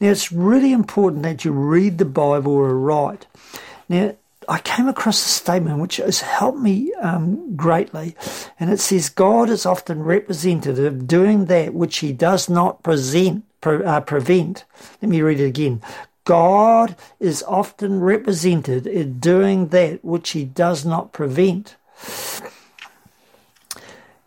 Now, 0.00 0.10
it's 0.10 0.32
really 0.32 0.72
important 0.72 1.22
that 1.22 1.44
you 1.44 1.52
read 1.52 1.98
the 1.98 2.04
Bible 2.04 2.60
right. 2.60 3.24
Now, 3.88 4.16
I 4.48 4.58
came 4.58 4.88
across 4.88 5.24
a 5.24 5.28
statement 5.28 5.78
which 5.78 5.96
has 5.96 6.20
helped 6.20 6.58
me 6.58 6.92
um, 6.94 7.56
greatly, 7.56 8.16
and 8.58 8.70
it 8.70 8.80
says, 8.80 9.08
God 9.08 9.50
is 9.50 9.66
often 9.66 10.02
represented 10.02 10.78
of 10.78 11.06
doing 11.06 11.46
that 11.46 11.74
which 11.74 11.98
he 11.98 12.12
does 12.12 12.48
not 12.48 12.82
present, 12.82 13.44
pre- 13.60 13.84
uh, 13.84 14.00
prevent. 14.00 14.64
Let 15.00 15.08
me 15.08 15.22
read 15.22 15.40
it 15.40 15.46
again. 15.46 15.82
God 16.24 16.96
is 17.18 17.42
often 17.42 18.00
represented 18.00 18.86
in 18.86 19.18
doing 19.18 19.68
that 19.68 20.04
which 20.04 20.30
he 20.30 20.44
does 20.44 20.84
not 20.84 21.12
prevent. 21.12 21.76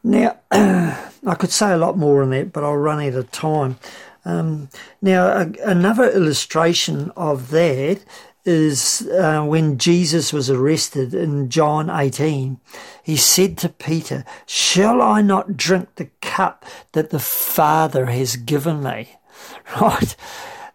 Now, 0.03 0.37
I 0.51 1.35
could 1.37 1.51
say 1.51 1.71
a 1.71 1.77
lot 1.77 1.97
more 1.97 2.21
on 2.21 2.29
that, 2.31 2.51
but 2.53 2.63
I'll 2.63 2.77
run 2.77 3.01
out 3.01 3.13
of 3.13 3.31
time. 3.31 3.77
Um, 4.25 4.69
now, 5.01 5.27
a, 5.27 5.51
another 5.63 6.09
illustration 6.09 7.11
of 7.15 7.51
that 7.51 8.01
is 8.45 9.07
uh, 9.09 9.43
when 9.43 9.77
Jesus 9.77 10.31
was 10.31 10.49
arrested 10.49 11.13
in 11.13 11.49
John 11.49 11.89
18. 11.89 12.59
He 13.03 13.17
said 13.17 13.57
to 13.59 13.69
Peter, 13.69 14.23
Shall 14.45 15.01
I 15.01 15.21
not 15.21 15.57
drink 15.57 15.95
the 15.95 16.09
cup 16.21 16.65
that 16.91 17.09
the 17.09 17.19
Father 17.19 18.05
has 18.07 18.35
given 18.35 18.83
me? 18.83 19.15
Right? 19.81 20.15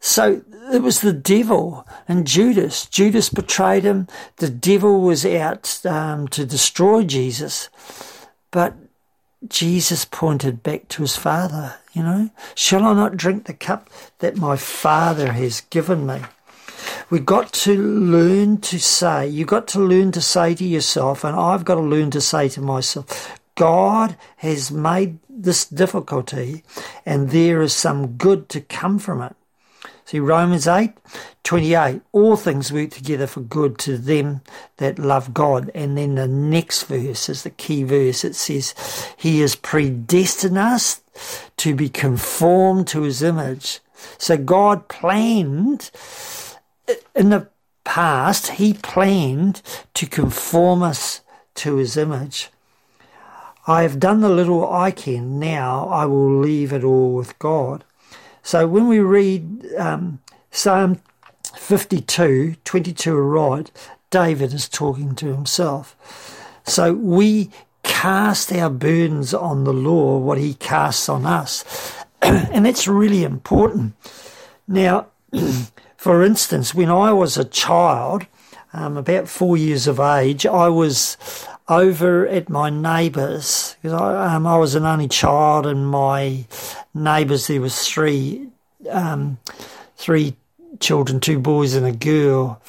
So 0.00 0.42
it 0.72 0.82
was 0.82 1.00
the 1.00 1.12
devil 1.12 1.86
and 2.08 2.26
Judas. 2.26 2.86
Judas 2.86 3.28
betrayed 3.28 3.84
him. 3.84 4.06
The 4.36 4.48
devil 4.48 5.00
was 5.00 5.24
out 5.26 5.84
um, 5.84 6.28
to 6.28 6.46
destroy 6.46 7.04
Jesus. 7.04 7.68
But 8.50 8.74
Jesus 9.48 10.04
pointed 10.04 10.62
back 10.62 10.88
to 10.88 11.02
his 11.02 11.16
Father, 11.16 11.76
you 11.92 12.02
know. 12.02 12.30
Shall 12.54 12.84
I 12.84 12.94
not 12.94 13.16
drink 13.16 13.44
the 13.44 13.54
cup 13.54 13.88
that 14.18 14.36
my 14.36 14.56
Father 14.56 15.32
has 15.32 15.62
given 15.62 16.06
me? 16.06 16.20
We've 17.10 17.26
got 17.26 17.52
to 17.52 17.76
learn 17.76 18.58
to 18.62 18.78
say, 18.78 19.26
you've 19.26 19.48
got 19.48 19.66
to 19.68 19.80
learn 19.80 20.12
to 20.12 20.20
say 20.20 20.54
to 20.54 20.64
yourself, 20.64 21.24
and 21.24 21.36
I've 21.36 21.64
got 21.64 21.74
to 21.76 21.80
learn 21.80 22.10
to 22.12 22.20
say 22.20 22.48
to 22.50 22.60
myself, 22.60 23.38
God 23.54 24.16
has 24.38 24.70
made 24.70 25.18
this 25.28 25.66
difficulty 25.66 26.64
and 27.04 27.30
there 27.30 27.60
is 27.62 27.74
some 27.74 28.16
good 28.16 28.48
to 28.50 28.60
come 28.60 28.98
from 28.98 29.22
it. 29.22 29.36
See, 30.10 30.18
Romans 30.18 30.66
8, 30.66 30.92
28, 31.44 32.00
all 32.10 32.36
things 32.36 32.72
work 32.72 32.90
together 32.90 33.28
for 33.28 33.40
good 33.40 33.78
to 33.78 33.96
them 33.96 34.40
that 34.78 34.98
love 34.98 35.32
God. 35.32 35.70
And 35.72 35.96
then 35.96 36.16
the 36.16 36.26
next 36.26 36.84
verse 36.84 37.28
is 37.28 37.44
the 37.44 37.50
key 37.50 37.84
verse. 37.84 38.24
It 38.24 38.34
says, 38.34 38.74
He 39.16 39.40
has 39.40 39.54
predestined 39.54 40.58
us 40.58 41.00
to 41.58 41.76
be 41.76 41.88
conformed 41.88 42.88
to 42.88 43.02
His 43.02 43.22
image. 43.22 43.78
So 44.18 44.36
God 44.36 44.88
planned 44.88 45.90
in 47.14 47.30
the 47.30 47.48
past, 47.84 48.48
He 48.52 48.74
planned 48.74 49.62
to 49.94 50.06
conform 50.06 50.82
us 50.82 51.20
to 51.56 51.76
His 51.76 51.96
image. 51.96 52.50
I 53.66 53.82
have 53.82 54.00
done 54.00 54.20
the 54.20 54.28
little 54.28 54.70
I 54.70 54.90
can. 54.90 55.38
Now 55.38 55.86
I 55.88 56.06
will 56.06 56.40
leave 56.40 56.72
it 56.72 56.82
all 56.82 57.14
with 57.14 57.38
God. 57.38 57.84
So 58.42 58.66
when 58.66 58.88
we 58.88 59.00
read 59.00 59.66
um, 59.76 60.20
Psalm 60.50 61.00
52, 61.56 62.56
22 62.64 63.14
right, 63.14 63.70
David 64.10 64.52
is 64.52 64.68
talking 64.68 65.14
to 65.16 65.26
himself. 65.26 65.96
So 66.66 66.92
we 66.92 67.50
cast 67.82 68.52
our 68.52 68.70
burdens 68.70 69.34
on 69.34 69.64
the 69.64 69.72
Lord, 69.72 70.24
what 70.24 70.38
he 70.38 70.54
casts 70.54 71.08
on 71.08 71.26
us. 71.26 71.94
and 72.22 72.66
that's 72.66 72.88
really 72.88 73.22
important. 73.22 73.94
Now, 74.66 75.06
for 76.00 76.24
instance, 76.24 76.74
when 76.74 76.88
I 76.88 77.12
was 77.12 77.36
a 77.36 77.44
child, 77.44 78.24
um, 78.72 78.96
about 78.96 79.28
four 79.28 79.58
years 79.58 79.86
of 79.86 80.00
age, 80.00 80.46
I 80.46 80.66
was 80.70 81.18
over 81.68 82.26
at 82.26 82.48
my 82.48 82.70
neighbour's 82.70 83.76
because 83.82 84.00
I, 84.00 84.34
um, 84.34 84.46
I 84.46 84.56
was 84.56 84.74
an 84.74 84.86
only 84.86 85.08
child, 85.08 85.66
and 85.66 85.86
my 85.86 86.46
neighbours 86.94 87.48
there 87.48 87.60
was 87.60 87.86
three, 87.86 88.48
um, 88.88 89.36
three 89.98 90.36
children, 90.78 91.20
two 91.20 91.38
boys 91.38 91.74
and 91.74 91.84
a 91.84 91.92
girl, 91.92 92.62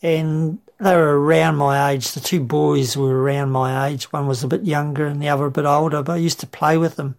and 0.00 0.60
they 0.78 0.94
were 0.94 1.20
around 1.20 1.56
my 1.56 1.90
age. 1.90 2.12
The 2.12 2.20
two 2.20 2.38
boys 2.38 2.96
were 2.96 3.20
around 3.20 3.50
my 3.50 3.88
age. 3.88 4.12
One 4.12 4.28
was 4.28 4.44
a 4.44 4.48
bit 4.48 4.62
younger 4.62 5.06
and 5.06 5.20
the 5.20 5.28
other 5.28 5.46
a 5.46 5.50
bit 5.50 5.64
older, 5.64 6.04
but 6.04 6.12
I 6.12 6.16
used 6.18 6.38
to 6.38 6.46
play 6.46 6.78
with 6.78 6.94
them, 6.94 7.16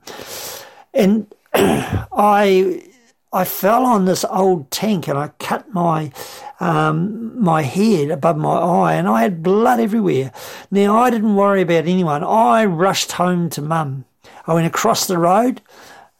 and 0.93 1.27
I 1.53 2.86
I 3.33 3.43
fell 3.43 3.83
on 3.85 4.05
this 4.05 4.23
old 4.29 4.71
tank 4.71 5.07
and 5.07 5.17
I 5.17 5.29
cut 5.39 5.73
my 5.73 6.11
um, 6.59 7.39
my 7.41 7.61
head 7.61 8.09
above 8.09 8.37
my 8.37 8.57
eye 8.57 8.93
and 8.93 9.07
I 9.07 9.21
had 9.21 9.43
blood 9.43 9.79
everywhere. 9.79 10.31
Now 10.71 10.97
I 10.97 11.09
didn't 11.09 11.35
worry 11.35 11.61
about 11.61 11.87
anyone. 11.87 12.23
I 12.23 12.65
rushed 12.65 13.13
home 13.13 13.49
to 13.51 13.61
mum. 13.61 14.05
I 14.45 14.53
went 14.53 14.65
across 14.65 15.07
the 15.07 15.17
road. 15.17 15.61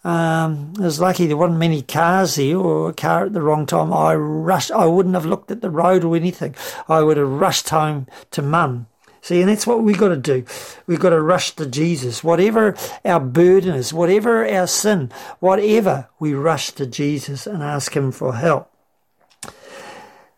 Um, 0.04 0.74
I 0.80 0.84
was 0.84 1.00
lucky 1.00 1.28
there 1.28 1.38
wasn't 1.38 1.60
many 1.60 1.82
cars 1.82 2.36
there 2.36 2.58
or 2.58 2.89
a 2.89 2.93
car 2.93 3.26
at 3.26 3.34
the 3.34 3.41
wrong 3.41 3.65
time. 3.65 3.93
I 3.93 4.13
rushed. 4.15 4.72
I 4.72 4.86
wouldn't 4.86 5.15
have 5.15 5.26
looked 5.26 5.50
at 5.50 5.62
the 5.62 5.70
road 5.70 6.04
or 6.04 6.15
anything. 6.15 6.56
I 6.89 7.02
would 7.02 7.17
have 7.17 7.28
rushed 7.30 7.70
home 7.70 8.08
to 8.32 8.41
mum. 8.41 8.88
See, 9.21 9.41
and 9.41 9.49
that's 9.49 9.67
what 9.67 9.84
we've 9.84 9.97
got 9.97 10.10
to 10.10 10.17
do. 10.17 10.45
We've 10.86 10.99
got 10.99 11.10
to 11.10 11.21
rush 11.21 11.51
to 11.56 11.65
Jesus. 11.65 12.23
Whatever 12.23 12.75
our 13.03 13.19
burden 13.19 13.75
is, 13.75 13.93
whatever 13.93 14.47
our 14.47 14.67
sin, 14.67 15.12
whatever, 15.39 16.08
we 16.19 16.34
rush 16.34 16.71
to 16.71 16.86
Jesus 16.86 17.47
and 17.47 17.63
ask 17.63 17.95
Him 17.95 18.12
for 18.12 18.36
help. 18.36 18.71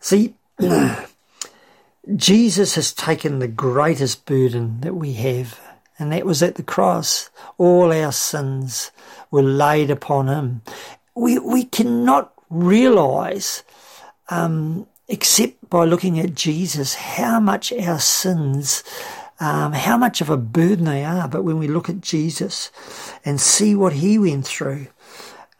See, 0.00 0.34
Jesus 2.16 2.74
has 2.74 2.92
taken 2.92 3.38
the 3.38 3.48
greatest 3.48 4.24
burden 4.24 4.80
that 4.80 4.94
we 4.94 5.12
have, 5.14 5.60
and 5.98 6.12
that 6.12 6.26
was 6.26 6.42
at 6.42 6.54
the 6.54 6.62
cross. 6.62 7.30
All 7.58 7.92
our 7.92 8.12
sins 8.12 8.90
were 9.30 9.42
laid 9.42 9.90
upon 9.90 10.28
Him. 10.28 10.62
We, 11.14 11.38
we 11.38 11.64
cannot 11.64 12.32
realize 12.48 13.62
um, 14.30 14.86
except 15.10 15.68
by 15.68 15.84
looking 15.84 16.20
at 16.20 16.34
Jesus, 16.34 16.94
how 16.94 17.40
much 17.40 17.72
our 17.72 17.98
sins, 17.98 18.84
um, 19.40 19.72
how 19.72 19.96
much 19.96 20.20
of 20.20 20.30
a 20.30 20.36
burden 20.36 20.84
they 20.84 21.04
are. 21.04 21.26
But 21.28 21.42
when 21.42 21.58
we 21.58 21.66
look 21.66 21.88
at 21.88 22.00
Jesus 22.00 22.70
and 23.24 23.40
see 23.40 23.74
what 23.74 23.94
he 23.94 24.18
went 24.18 24.46
through, 24.46 24.86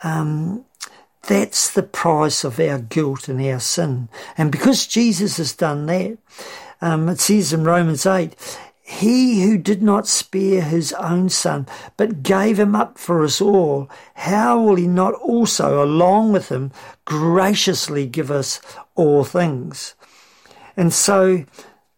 um, 0.05 0.65
that's 1.25 1.73
the 1.73 1.83
price 1.83 2.45
of 2.45 2.61
our 2.61 2.79
guilt 2.79 3.29
and 3.29 3.45
our 3.45 3.61
sin. 3.61 4.09
And 4.39 4.53
because 4.53 4.87
Jesus 4.87 5.37
has 5.39 5.53
done 5.53 5.87
that, 5.87 6.17
um, 6.81 7.09
it 7.09 7.21
says 7.21 7.53
in 7.53 7.65
Romans 7.65 8.07
8, 8.07 8.35
he 8.91 9.43
who 9.43 9.57
did 9.57 9.83
not 9.83 10.09
spare 10.09 10.63
his 10.63 10.93
own 10.95 11.29
son, 11.29 11.67
but 11.97 12.25
gave 12.25 12.59
him 12.59 12.75
up 12.75 12.99
for 12.99 13.23
us 13.23 13.41
all, 13.41 13.89
how 14.15 14.61
will 14.61 14.75
he 14.75 14.89
not 14.89 15.15
also, 15.15 15.83
along 15.83 16.33
with 16.33 16.49
him, 16.49 16.73
graciously 17.05 18.05
give 18.05 18.33
us 18.33 18.61
all 18.97 19.23
things? 19.23 19.95
And 20.77 20.93
so, 20.93 21.45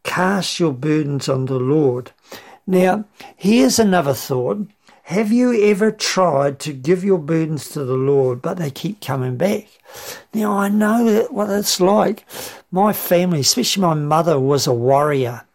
cast 0.05 0.61
your 0.61 0.75
burdens 0.75 1.31
on 1.31 1.47
the 1.47 1.59
Lord. 1.59 2.13
Now, 2.67 3.07
here's 3.37 3.79
another 3.79 4.15
thought. 4.15 4.69
Have 5.05 5.33
you 5.33 5.65
ever 5.65 5.91
tried 5.91 6.61
to 6.61 6.75
give 6.75 7.03
your 7.03 7.19
burdens 7.19 7.71
to 7.71 7.85
the 7.85 7.97
Lord, 7.97 8.43
but 8.43 8.59
they 8.59 8.71
keep 8.71 9.01
coming 9.01 9.39
back? 9.39 9.67
Now, 10.35 10.59
I 10.59 10.69
know 10.69 11.27
what 11.31 11.49
it's 11.49 11.81
like. 11.81 12.27
My 12.71 12.93
family, 12.93 13.41
especially 13.41 13.81
my 13.81 13.95
mother, 13.95 14.39
was 14.39 14.67
a 14.67 14.75
warrior 14.75 15.47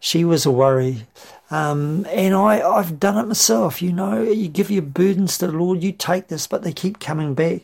she 0.00 0.24
was 0.24 0.46
a 0.46 0.50
worry. 0.50 1.06
Um, 1.50 2.06
and 2.10 2.34
I, 2.34 2.60
I've 2.60 3.00
done 3.00 3.18
it 3.18 3.28
myself, 3.28 3.82
you 3.82 3.92
know. 3.92 4.22
You 4.22 4.48
give 4.48 4.70
your 4.70 4.82
burdens 4.82 5.36
to 5.38 5.48
the 5.48 5.52
Lord, 5.52 5.82
you 5.82 5.92
take 5.92 6.28
this, 6.28 6.46
but 6.46 6.62
they 6.62 6.72
keep 6.72 7.00
coming 7.00 7.34
back. 7.34 7.62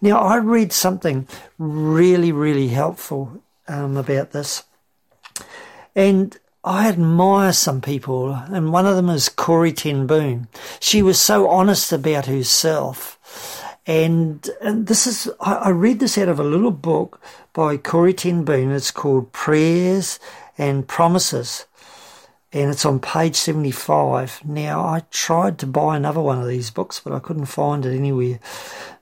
Now, 0.00 0.18
I 0.18 0.36
read 0.36 0.72
something 0.72 1.28
really, 1.58 2.32
really 2.32 2.68
helpful 2.68 3.42
um, 3.68 3.96
about 3.96 4.32
this. 4.32 4.64
And 5.94 6.36
I 6.64 6.88
admire 6.88 7.52
some 7.52 7.80
people, 7.80 8.32
and 8.32 8.72
one 8.72 8.86
of 8.86 8.96
them 8.96 9.10
is 9.10 9.28
Corrie 9.28 9.72
Ten 9.72 10.06
Boom. 10.06 10.48
She 10.80 11.02
was 11.02 11.20
so 11.20 11.48
honest 11.48 11.92
about 11.92 12.26
herself. 12.26 13.20
And, 13.86 14.48
and 14.62 14.86
this 14.86 15.06
is, 15.06 15.30
I, 15.40 15.54
I 15.54 15.68
read 15.68 16.00
this 16.00 16.18
out 16.18 16.28
of 16.28 16.40
a 16.40 16.44
little 16.44 16.72
book 16.72 17.20
by 17.52 17.76
Corrie 17.76 18.14
Ten 18.14 18.44
Boom. 18.44 18.72
It's 18.72 18.90
called 18.90 19.30
Prayers 19.32 20.18
and 20.58 20.88
Promises 20.88 21.66
and 22.52 22.70
it's 22.70 22.86
on 22.86 23.00
page 23.00 23.36
75. 23.36 24.42
Now, 24.44 24.84
I 24.84 25.02
tried 25.10 25.58
to 25.58 25.66
buy 25.66 25.96
another 25.96 26.20
one 26.20 26.40
of 26.40 26.48
these 26.48 26.70
books, 26.70 27.00
but 27.00 27.12
I 27.12 27.18
couldn't 27.18 27.46
find 27.46 27.84
it 27.84 27.94
anywhere. 27.94 28.38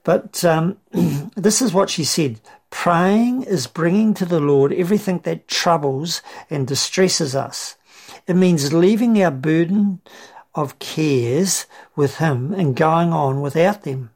But 0.03 0.43
um, 0.43 0.77
this 0.91 1.61
is 1.61 1.73
what 1.73 1.89
she 1.89 2.03
said 2.03 2.39
Praying 2.69 3.43
is 3.43 3.67
bringing 3.67 4.13
to 4.15 4.25
the 4.25 4.39
Lord 4.39 4.73
everything 4.73 5.19
that 5.19 5.47
troubles 5.47 6.21
and 6.49 6.67
distresses 6.67 7.35
us. 7.35 7.75
It 8.27 8.35
means 8.35 8.73
leaving 8.73 9.21
our 9.23 9.31
burden 9.31 10.01
of 10.53 10.79
cares 10.79 11.65
with 11.95 12.17
Him 12.17 12.53
and 12.53 12.75
going 12.75 13.13
on 13.13 13.41
without 13.41 13.83
them. 13.83 14.11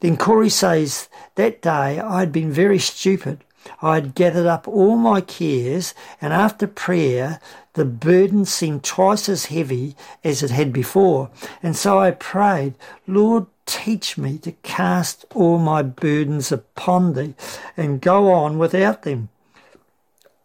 Then 0.00 0.16
Corrie 0.16 0.48
says, 0.48 1.08
That 1.34 1.62
day 1.62 2.00
I 2.00 2.20
had 2.20 2.32
been 2.32 2.50
very 2.50 2.78
stupid. 2.78 3.44
I 3.80 3.94
had 3.94 4.14
gathered 4.14 4.46
up 4.46 4.66
all 4.66 4.96
my 4.96 5.20
cares, 5.20 5.94
and 6.20 6.32
after 6.32 6.66
prayer, 6.66 7.40
the 7.74 7.84
burden 7.84 8.44
seemed 8.44 8.84
twice 8.84 9.28
as 9.28 9.46
heavy 9.46 9.96
as 10.22 10.42
it 10.42 10.50
had 10.50 10.72
before. 10.72 11.30
And 11.62 11.76
so 11.76 11.98
I 11.98 12.10
prayed, 12.10 12.74
Lord, 13.06 13.46
teach 13.66 14.18
me 14.18 14.38
to 14.38 14.52
cast 14.62 15.24
all 15.34 15.58
my 15.58 15.82
burdens 15.82 16.52
upon 16.52 17.14
thee 17.14 17.34
and 17.76 18.00
go 18.00 18.30
on 18.30 18.58
without 18.58 19.02
them. 19.02 19.30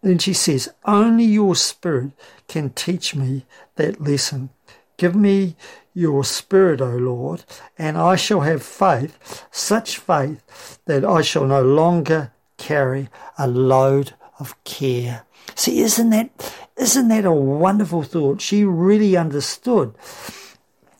Then 0.02 0.18
she 0.18 0.32
says, 0.32 0.68
Only 0.84 1.24
your 1.24 1.54
spirit 1.54 2.12
can 2.46 2.70
teach 2.70 3.14
me 3.14 3.44
that 3.76 4.00
lesson. 4.00 4.50
Give 4.96 5.14
me 5.14 5.56
your 5.94 6.24
spirit, 6.24 6.80
O 6.80 6.90
Lord, 6.90 7.44
and 7.76 7.98
I 7.98 8.16
shall 8.16 8.40
have 8.40 8.62
faith, 8.62 9.44
such 9.50 9.98
faith 9.98 10.78
that 10.86 11.04
I 11.04 11.22
shall 11.22 11.44
no 11.44 11.62
longer 11.62 12.32
carry 12.56 13.08
a 13.36 13.46
load 13.48 14.14
of 14.38 14.62
care. 14.64 15.24
See, 15.54 15.80
isn't 15.80 16.10
that 16.10 16.30
isn't 16.78 17.08
that 17.08 17.24
a 17.24 17.32
wonderful 17.32 18.02
thought? 18.02 18.40
She 18.40 18.64
really 18.64 19.16
understood. 19.16 19.94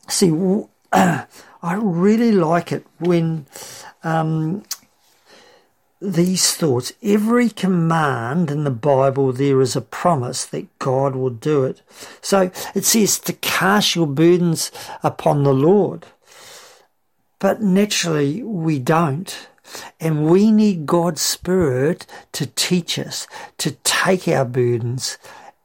See, 0.07 0.31
I 0.91 1.73
really 1.73 2.31
like 2.31 2.71
it 2.71 2.85
when 2.99 3.45
um, 4.03 4.63
these 6.01 6.55
thoughts, 6.55 6.93
every 7.03 7.49
command 7.49 8.49
in 8.51 8.63
the 8.63 8.71
Bible, 8.71 9.33
there 9.33 9.61
is 9.61 9.75
a 9.75 9.81
promise 9.81 10.45
that 10.45 10.79
God 10.79 11.15
will 11.15 11.29
do 11.29 11.63
it. 11.63 11.81
So 12.21 12.51
it 12.73 12.85
says 12.85 13.19
to 13.19 13.33
cast 13.33 13.95
your 13.95 14.07
burdens 14.07 14.71
upon 15.03 15.43
the 15.43 15.53
Lord. 15.53 16.05
But 17.39 17.61
naturally, 17.61 18.43
we 18.43 18.79
don't. 18.79 19.47
And 19.99 20.29
we 20.29 20.51
need 20.51 20.85
God's 20.85 21.21
Spirit 21.21 22.05
to 22.31 22.47
teach 22.47 22.97
us, 22.97 23.27
to 23.59 23.71
take 23.83 24.27
our 24.27 24.45
burdens 24.45 25.17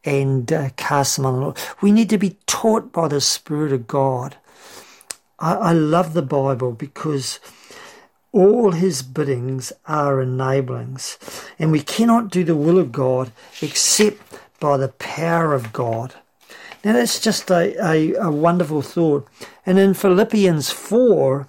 and 0.04 0.52
uh, 0.52 0.70
cast 0.76 1.16
them 1.16 1.26
on 1.26 1.34
the 1.34 1.40
Lord. 1.40 1.58
We 1.80 1.92
need 1.92 2.10
to 2.10 2.18
be 2.18 2.36
taught 2.46 2.92
by 2.92 3.08
the 3.08 3.20
Spirit 3.20 3.72
of 3.72 3.86
God. 3.86 4.36
I, 5.38 5.54
I 5.54 5.72
love 5.72 6.14
the 6.14 6.22
Bible 6.22 6.72
because 6.72 7.40
all 8.32 8.72
his 8.72 9.02
biddings 9.02 9.72
are 9.86 10.20
enablings, 10.20 11.18
and 11.58 11.70
we 11.70 11.80
cannot 11.80 12.30
do 12.30 12.44
the 12.44 12.56
will 12.56 12.78
of 12.78 12.92
God 12.92 13.32
except 13.62 14.20
by 14.60 14.76
the 14.76 14.88
power 14.88 15.54
of 15.54 15.72
God. 15.72 16.14
Now, 16.84 16.92
that's 16.92 17.18
just 17.18 17.50
a, 17.50 17.74
a, 17.82 18.14
a 18.14 18.30
wonderful 18.30 18.82
thought. 18.82 19.26
And 19.64 19.78
in 19.78 19.94
Philippians 19.94 20.70
4, 20.70 21.48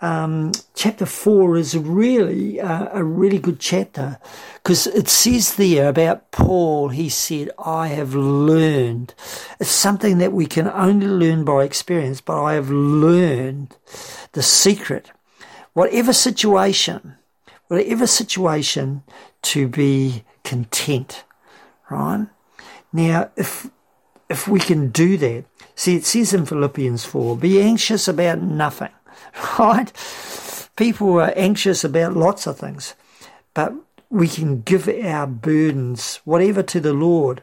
um, 0.00 0.52
chapter 0.74 1.04
4 1.04 1.58
is 1.58 1.76
really 1.76 2.58
a, 2.58 2.90
a 2.94 3.04
really 3.04 3.38
good 3.38 3.60
chapter 3.60 4.18
because 4.54 4.86
it 4.86 5.08
says 5.08 5.56
there 5.56 5.88
about 5.88 6.30
Paul, 6.30 6.88
he 6.88 7.08
said, 7.08 7.50
I 7.58 7.88
have 7.88 8.14
learned. 8.14 9.14
It's 9.58 9.70
something 9.70 10.18
that 10.18 10.32
we 10.32 10.46
can 10.46 10.68
only 10.68 11.06
learn 11.06 11.44
by 11.44 11.64
experience, 11.64 12.20
but 12.20 12.42
I 12.42 12.54
have 12.54 12.70
learned 12.70 13.76
the 14.32 14.42
secret. 14.42 15.10
Whatever 15.74 16.12
situation, 16.12 17.16
whatever 17.68 18.06
situation, 18.06 19.02
to 19.42 19.68
be 19.68 20.24
content, 20.44 21.24
right? 21.90 22.26
Now, 22.92 23.30
if 23.36 23.70
if 24.28 24.46
we 24.46 24.60
can 24.60 24.90
do 24.90 25.16
that, 25.16 25.44
see, 25.74 25.96
it 25.96 26.04
says 26.04 26.32
in 26.32 26.46
Philippians 26.46 27.04
4, 27.04 27.36
be 27.36 27.60
anxious 27.60 28.06
about 28.06 28.40
nothing 28.40 28.90
right? 29.58 29.92
People 30.76 31.20
are 31.20 31.32
anxious 31.36 31.84
about 31.84 32.16
lots 32.16 32.46
of 32.46 32.58
things, 32.58 32.94
but 33.54 33.74
we 34.10 34.26
can 34.26 34.62
give 34.62 34.88
our 34.88 35.26
burdens, 35.26 36.20
whatever, 36.24 36.62
to 36.64 36.80
the 36.80 36.92
Lord 36.92 37.42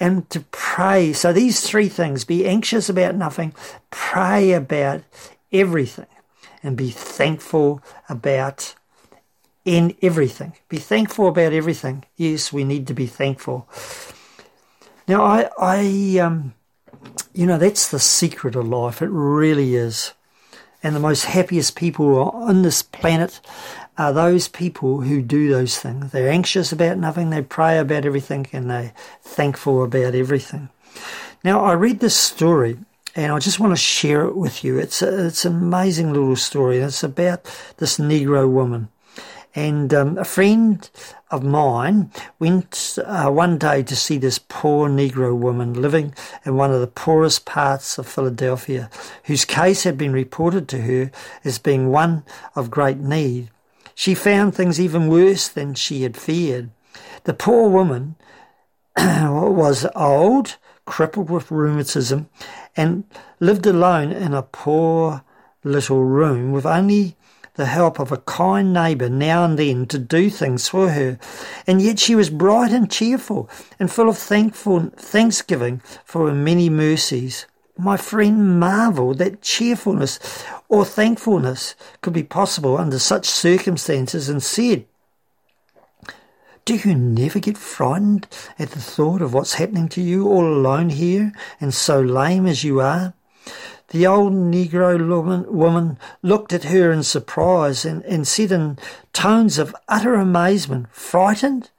and 0.00 0.28
to 0.30 0.40
pray. 0.50 1.12
So, 1.12 1.32
these 1.32 1.60
three 1.60 1.88
things 1.88 2.24
be 2.24 2.46
anxious 2.46 2.88
about 2.88 3.14
nothing, 3.14 3.54
pray 3.90 4.52
about 4.52 5.02
everything, 5.52 6.06
and 6.62 6.76
be 6.76 6.90
thankful 6.90 7.82
about 8.08 8.74
in 9.64 9.94
everything. 10.02 10.54
Be 10.68 10.78
thankful 10.78 11.28
about 11.28 11.52
everything. 11.52 12.04
Yes, 12.16 12.52
we 12.52 12.64
need 12.64 12.86
to 12.86 12.94
be 12.94 13.06
thankful. 13.06 13.68
Now, 15.06 15.24
I, 15.24 15.50
I, 15.58 16.18
um, 16.18 16.54
you 17.32 17.46
know, 17.46 17.58
that's 17.58 17.88
the 17.88 17.98
secret 17.98 18.56
of 18.56 18.66
life. 18.66 19.02
It 19.02 19.10
really 19.10 19.76
is 19.76 20.14
and 20.82 20.94
the 20.94 21.00
most 21.00 21.24
happiest 21.24 21.76
people 21.76 22.30
on 22.30 22.62
this 22.62 22.82
planet 22.82 23.40
are 23.96 24.12
those 24.12 24.46
people 24.46 25.00
who 25.00 25.20
do 25.20 25.48
those 25.48 25.78
things. 25.78 26.12
They're 26.12 26.30
anxious 26.30 26.70
about 26.72 26.98
nothing, 26.98 27.30
they 27.30 27.42
pray 27.42 27.78
about 27.78 28.04
everything, 28.04 28.46
and 28.52 28.70
they're 28.70 28.92
thankful 29.22 29.82
about 29.82 30.14
everything. 30.14 30.68
Now, 31.42 31.64
I 31.64 31.72
read 31.72 32.00
this 32.00 32.16
story 32.16 32.78
and 33.16 33.32
I 33.32 33.38
just 33.40 33.58
want 33.58 33.72
to 33.72 33.76
share 33.76 34.26
it 34.26 34.36
with 34.36 34.62
you. 34.62 34.78
It's, 34.78 35.02
a, 35.02 35.26
it's 35.26 35.44
an 35.44 35.56
amazing 35.56 36.12
little 36.12 36.36
story. 36.36 36.78
It's 36.78 37.02
about 37.02 37.44
this 37.78 37.98
Negro 37.98 38.48
woman. 38.50 38.88
And 39.54 39.92
um, 39.94 40.18
a 40.18 40.24
friend 40.24 40.88
of 41.30 41.42
mine 41.42 42.10
went 42.38 42.98
uh, 43.04 43.30
one 43.30 43.58
day 43.58 43.82
to 43.82 43.96
see 43.96 44.18
this 44.18 44.38
poor 44.38 44.88
Negro 44.88 45.36
woman 45.36 45.74
living 45.74 46.14
in 46.44 46.56
one 46.56 46.70
of 46.70 46.80
the 46.80 46.86
poorest 46.86 47.44
parts 47.44 47.98
of 47.98 48.06
Philadelphia, 48.06 48.90
whose 49.24 49.44
case 49.44 49.84
had 49.84 49.98
been 49.98 50.12
reported 50.12 50.68
to 50.68 50.82
her 50.82 51.10
as 51.44 51.58
being 51.58 51.90
one 51.90 52.24
of 52.54 52.70
great 52.70 52.98
need. 52.98 53.50
She 53.94 54.14
found 54.14 54.54
things 54.54 54.78
even 54.78 55.08
worse 55.08 55.48
than 55.48 55.74
she 55.74 56.02
had 56.02 56.16
feared. 56.16 56.70
The 57.24 57.34
poor 57.34 57.68
woman 57.68 58.14
was 58.96 59.86
old, 59.96 60.56
crippled 60.84 61.30
with 61.30 61.50
rheumatism, 61.50 62.28
and 62.76 63.04
lived 63.40 63.66
alone 63.66 64.12
in 64.12 64.34
a 64.34 64.42
poor 64.42 65.24
little 65.64 66.04
room 66.04 66.52
with 66.52 66.64
only 66.64 67.16
the 67.58 67.66
help 67.66 67.98
of 67.98 68.12
a 68.12 68.18
kind 68.18 68.72
neighbour 68.72 69.08
now 69.08 69.44
and 69.44 69.58
then 69.58 69.84
to 69.86 69.98
do 69.98 70.30
things 70.30 70.68
for 70.68 70.90
her. 70.90 71.18
And 71.66 71.82
yet 71.82 71.98
she 71.98 72.14
was 72.14 72.30
bright 72.30 72.72
and 72.72 72.90
cheerful 72.90 73.50
and 73.78 73.90
full 73.90 74.08
of 74.08 74.16
thankful, 74.16 74.90
thanksgiving 74.96 75.82
for 76.04 76.28
her 76.28 76.34
many 76.34 76.70
mercies. 76.70 77.46
My 77.76 77.96
friend 77.96 78.60
marvelled 78.60 79.18
that 79.18 79.42
cheerfulness 79.42 80.18
or 80.68 80.84
thankfulness 80.84 81.74
could 82.00 82.12
be 82.12 82.22
possible 82.22 82.78
under 82.78 82.98
such 82.98 83.26
circumstances 83.26 84.28
and 84.28 84.42
said, 84.42 84.86
do 86.64 86.76
you 86.76 86.94
never 86.94 87.40
get 87.40 87.56
frightened 87.56 88.28
at 88.58 88.70
the 88.70 88.78
thought 88.78 89.22
of 89.22 89.34
what's 89.34 89.54
happening 89.54 89.88
to 89.88 90.02
you 90.02 90.28
all 90.28 90.46
alone 90.46 90.90
here 90.90 91.32
and 91.60 91.74
so 91.74 92.00
lame 92.00 92.46
as 92.46 92.62
you 92.62 92.80
are? 92.80 93.14
The 93.90 94.06
old 94.06 94.34
Negro 94.34 95.48
woman, 95.50 95.98
looked 96.20 96.52
at 96.52 96.64
her 96.64 96.92
in 96.92 97.02
surprise 97.02 97.86
and, 97.86 98.04
and 98.04 98.28
said 98.28 98.52
in 98.52 98.78
tones 99.14 99.58
of 99.58 99.74
utter 99.88 100.14
amazement, 100.14 100.88
Frightened? 100.92 101.70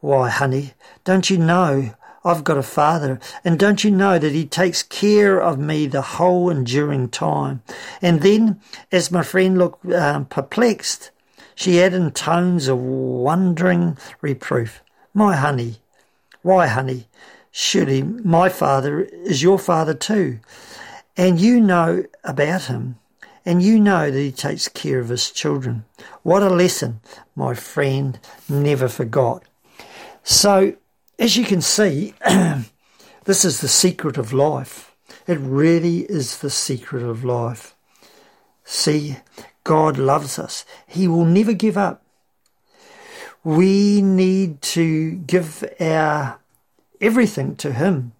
Why, 0.00 0.28
honey, 0.28 0.74
don't 1.04 1.30
you 1.30 1.38
know 1.38 1.94
I've 2.24 2.42
got 2.42 2.58
a 2.58 2.64
father, 2.64 3.20
and 3.44 3.60
don't 3.60 3.84
you 3.84 3.92
know 3.92 4.18
that 4.18 4.32
he 4.32 4.44
takes 4.44 4.82
care 4.82 5.40
of 5.40 5.56
me 5.60 5.86
the 5.86 6.02
whole 6.02 6.50
enduring 6.50 7.10
time? 7.10 7.62
And 8.02 8.22
then, 8.22 8.60
as 8.90 9.12
my 9.12 9.22
friend 9.22 9.56
looked 9.56 9.86
um, 9.92 10.24
perplexed, 10.24 11.12
she 11.54 11.80
added 11.80 12.02
in 12.02 12.10
tones 12.10 12.66
of 12.66 12.78
wondering 12.78 13.98
reproof, 14.20 14.82
My 15.14 15.36
honey, 15.36 15.76
why, 16.42 16.66
honey, 16.66 17.06
surely 17.52 18.02
my 18.02 18.48
father 18.48 19.02
is 19.02 19.44
your 19.44 19.60
father 19.60 19.94
too 19.94 20.40
and 21.16 21.40
you 21.40 21.60
know 21.60 22.04
about 22.24 22.64
him, 22.64 22.98
and 23.44 23.62
you 23.62 23.78
know 23.78 24.10
that 24.10 24.18
he 24.18 24.32
takes 24.32 24.68
care 24.68 24.98
of 24.98 25.08
his 25.08 25.30
children. 25.30 25.84
What 26.22 26.42
a 26.42 26.48
lesson 26.48 27.00
my 27.34 27.54
friend 27.54 28.18
never 28.48 28.88
forgot. 28.88 29.44
So, 30.22 30.74
as 31.18 31.36
you 31.36 31.44
can 31.44 31.60
see, 31.62 32.14
this 33.24 33.44
is 33.44 33.60
the 33.60 33.68
secret 33.68 34.18
of 34.18 34.32
life. 34.32 34.94
It 35.26 35.38
really 35.38 36.00
is 36.00 36.38
the 36.38 36.50
secret 36.50 37.02
of 37.02 37.24
life. 37.24 37.74
See, 38.64 39.16
God 39.64 39.96
loves 39.96 40.38
us. 40.38 40.64
He 40.86 41.08
will 41.08 41.24
never 41.24 41.52
give 41.52 41.76
up. 41.78 42.02
We 43.42 44.02
need 44.02 44.60
to 44.62 45.12
give 45.12 45.64
our 45.80 46.40
everything 47.00 47.54
to 47.56 47.72
Him. 47.72 48.12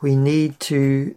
We 0.00 0.16
need 0.16 0.58
to 0.60 1.14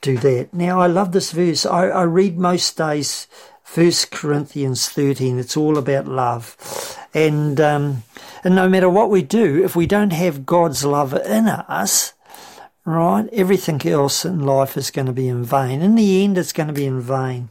do 0.00 0.16
that. 0.18 0.52
Now, 0.52 0.80
I 0.80 0.86
love 0.86 1.12
this 1.12 1.32
verse. 1.32 1.66
I, 1.66 1.88
I 1.88 2.02
read 2.02 2.38
most 2.38 2.76
days 2.76 3.26
First 3.62 4.10
Corinthians 4.10 4.88
13. 4.88 5.38
It's 5.38 5.56
all 5.56 5.78
about 5.78 6.06
love. 6.06 6.56
And, 7.14 7.60
um, 7.60 8.02
and 8.42 8.54
no 8.54 8.68
matter 8.68 8.88
what 8.88 9.10
we 9.10 9.22
do, 9.22 9.62
if 9.62 9.76
we 9.76 9.86
don't 9.86 10.12
have 10.12 10.46
God's 10.46 10.84
love 10.84 11.14
in 11.14 11.46
us, 11.48 12.14
right, 12.84 13.28
everything 13.32 13.86
else 13.86 14.24
in 14.24 14.40
life 14.40 14.76
is 14.76 14.90
going 14.90 15.06
to 15.06 15.12
be 15.12 15.28
in 15.28 15.44
vain. 15.44 15.82
In 15.82 15.94
the 15.94 16.24
end, 16.24 16.38
it's 16.38 16.52
going 16.52 16.68
to 16.68 16.72
be 16.72 16.86
in 16.86 17.00
vain. 17.00 17.50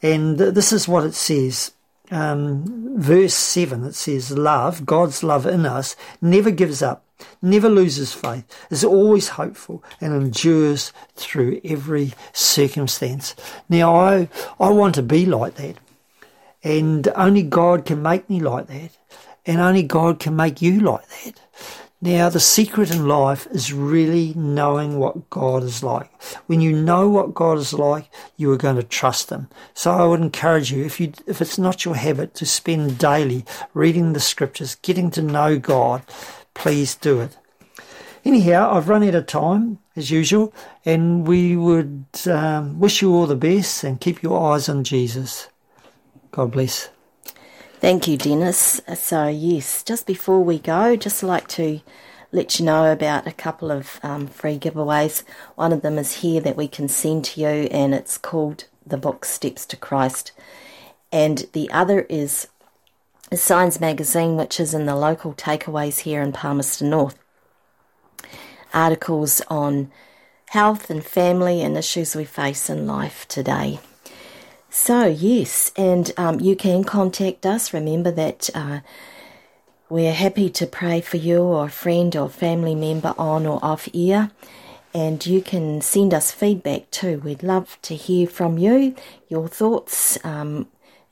And 0.00 0.38
this 0.38 0.72
is 0.72 0.88
what 0.88 1.04
it 1.04 1.14
says. 1.14 1.72
Um, 2.10 2.98
verse 2.98 3.34
7, 3.34 3.84
it 3.84 3.94
says, 3.94 4.30
Love, 4.30 4.86
God's 4.86 5.22
love 5.22 5.44
in 5.44 5.66
us, 5.66 5.96
never 6.22 6.50
gives 6.50 6.80
up 6.80 7.04
never 7.42 7.68
loses 7.68 8.12
faith, 8.12 8.44
is 8.70 8.84
always 8.84 9.28
hopeful, 9.28 9.82
and 10.00 10.12
endures 10.12 10.92
through 11.14 11.60
every 11.64 12.14
circumstance. 12.32 13.34
Now, 13.68 13.94
I, 13.94 14.28
I 14.58 14.70
want 14.70 14.94
to 14.96 15.02
be 15.02 15.26
like 15.26 15.54
that, 15.54 15.76
and 16.62 17.08
only 17.16 17.42
God 17.42 17.84
can 17.84 18.02
make 18.02 18.28
me 18.28 18.40
like 18.40 18.66
that, 18.68 18.90
and 19.46 19.60
only 19.60 19.82
God 19.82 20.20
can 20.20 20.36
make 20.36 20.60
you 20.60 20.80
like 20.80 21.08
that. 21.08 21.40
Now, 22.00 22.28
the 22.28 22.38
secret 22.38 22.92
in 22.92 23.08
life 23.08 23.48
is 23.50 23.72
really 23.72 24.32
knowing 24.34 25.00
what 25.00 25.28
God 25.30 25.64
is 25.64 25.82
like. 25.82 26.08
When 26.46 26.60
you 26.60 26.72
know 26.72 27.08
what 27.08 27.34
God 27.34 27.58
is 27.58 27.72
like, 27.72 28.08
you 28.36 28.52
are 28.52 28.56
going 28.56 28.76
to 28.76 28.84
trust 28.84 29.30
Him. 29.30 29.48
So 29.74 29.90
I 29.90 30.04
would 30.04 30.20
encourage 30.20 30.70
you, 30.70 30.84
if 30.84 31.00
you, 31.00 31.12
if 31.26 31.42
it's 31.42 31.58
not 31.58 31.84
your 31.84 31.96
habit 31.96 32.34
to 32.34 32.46
spend 32.46 32.98
daily 32.98 33.44
reading 33.74 34.12
the 34.12 34.20
scriptures, 34.20 34.76
getting 34.76 35.10
to 35.10 35.22
know 35.22 35.58
God, 35.58 36.04
please 36.58 36.94
do 36.94 37.20
it. 37.20 37.36
Anyhow, 38.24 38.74
I've 38.74 38.88
run 38.88 39.04
out 39.04 39.14
of 39.14 39.26
time 39.26 39.78
as 39.96 40.10
usual, 40.10 40.52
and 40.84 41.26
we 41.26 41.56
would 41.56 42.04
um, 42.26 42.78
wish 42.78 43.00
you 43.00 43.14
all 43.14 43.26
the 43.26 43.36
best 43.36 43.84
and 43.84 44.00
keep 44.00 44.22
your 44.22 44.52
eyes 44.52 44.68
on 44.68 44.84
Jesus. 44.84 45.48
God 46.30 46.52
bless. 46.52 46.90
Thank 47.80 48.08
you, 48.08 48.18
Dennis. 48.18 48.80
So, 48.96 49.28
yes, 49.28 49.82
just 49.82 50.06
before 50.06 50.42
we 50.42 50.58
go, 50.58 50.96
just 50.96 51.22
like 51.22 51.46
to 51.48 51.80
let 52.32 52.58
you 52.58 52.66
know 52.66 52.92
about 52.92 53.26
a 53.26 53.32
couple 53.32 53.70
of 53.70 54.00
um, 54.02 54.26
free 54.26 54.58
giveaways. 54.58 55.22
One 55.54 55.72
of 55.72 55.82
them 55.82 55.96
is 55.96 56.16
here 56.16 56.40
that 56.40 56.56
we 56.56 56.68
can 56.68 56.88
send 56.88 57.24
to 57.26 57.40
you, 57.40 57.68
and 57.70 57.94
it's 57.94 58.18
called 58.18 58.64
the 58.84 58.98
book 58.98 59.24
Steps 59.24 59.64
to 59.66 59.76
Christ. 59.76 60.32
And 61.12 61.46
the 61.52 61.70
other 61.70 62.02
is 62.02 62.48
a 63.30 63.36
Signs 63.36 63.80
magazine, 63.80 64.36
which 64.36 64.58
is 64.58 64.74
in 64.74 64.86
the 64.86 64.96
local 64.96 65.34
takeaways 65.34 66.00
here 66.00 66.22
in 66.22 66.32
Palmerston 66.32 66.90
North. 66.90 67.18
Articles 68.72 69.42
on 69.48 69.90
health 70.50 70.88
and 70.88 71.04
family 71.04 71.62
and 71.62 71.76
issues 71.76 72.16
we 72.16 72.24
face 72.24 72.70
in 72.70 72.86
life 72.86 73.26
today. 73.28 73.80
So, 74.70 75.06
yes, 75.06 75.72
and 75.76 76.12
um, 76.16 76.40
you 76.40 76.54
can 76.54 76.84
contact 76.84 77.46
us. 77.46 77.72
Remember 77.72 78.10
that 78.10 78.50
uh, 78.54 78.80
we're 79.88 80.12
happy 80.12 80.50
to 80.50 80.66
pray 80.66 81.00
for 81.00 81.16
you 81.16 81.42
or 81.42 81.66
a 81.66 81.70
friend 81.70 82.14
or 82.14 82.28
family 82.28 82.74
member 82.74 83.14
on 83.18 83.46
or 83.46 83.58
off 83.62 83.88
air. 83.94 84.30
And 84.94 85.24
you 85.26 85.42
can 85.42 85.80
send 85.80 86.14
us 86.14 86.32
feedback 86.32 86.90
too. 86.90 87.18
We'd 87.18 87.42
love 87.42 87.78
to 87.82 87.94
hear 87.94 88.26
from 88.26 88.58
you, 88.58 88.94
your 89.28 89.48
thoughts, 89.48 90.18
um, 90.24 90.66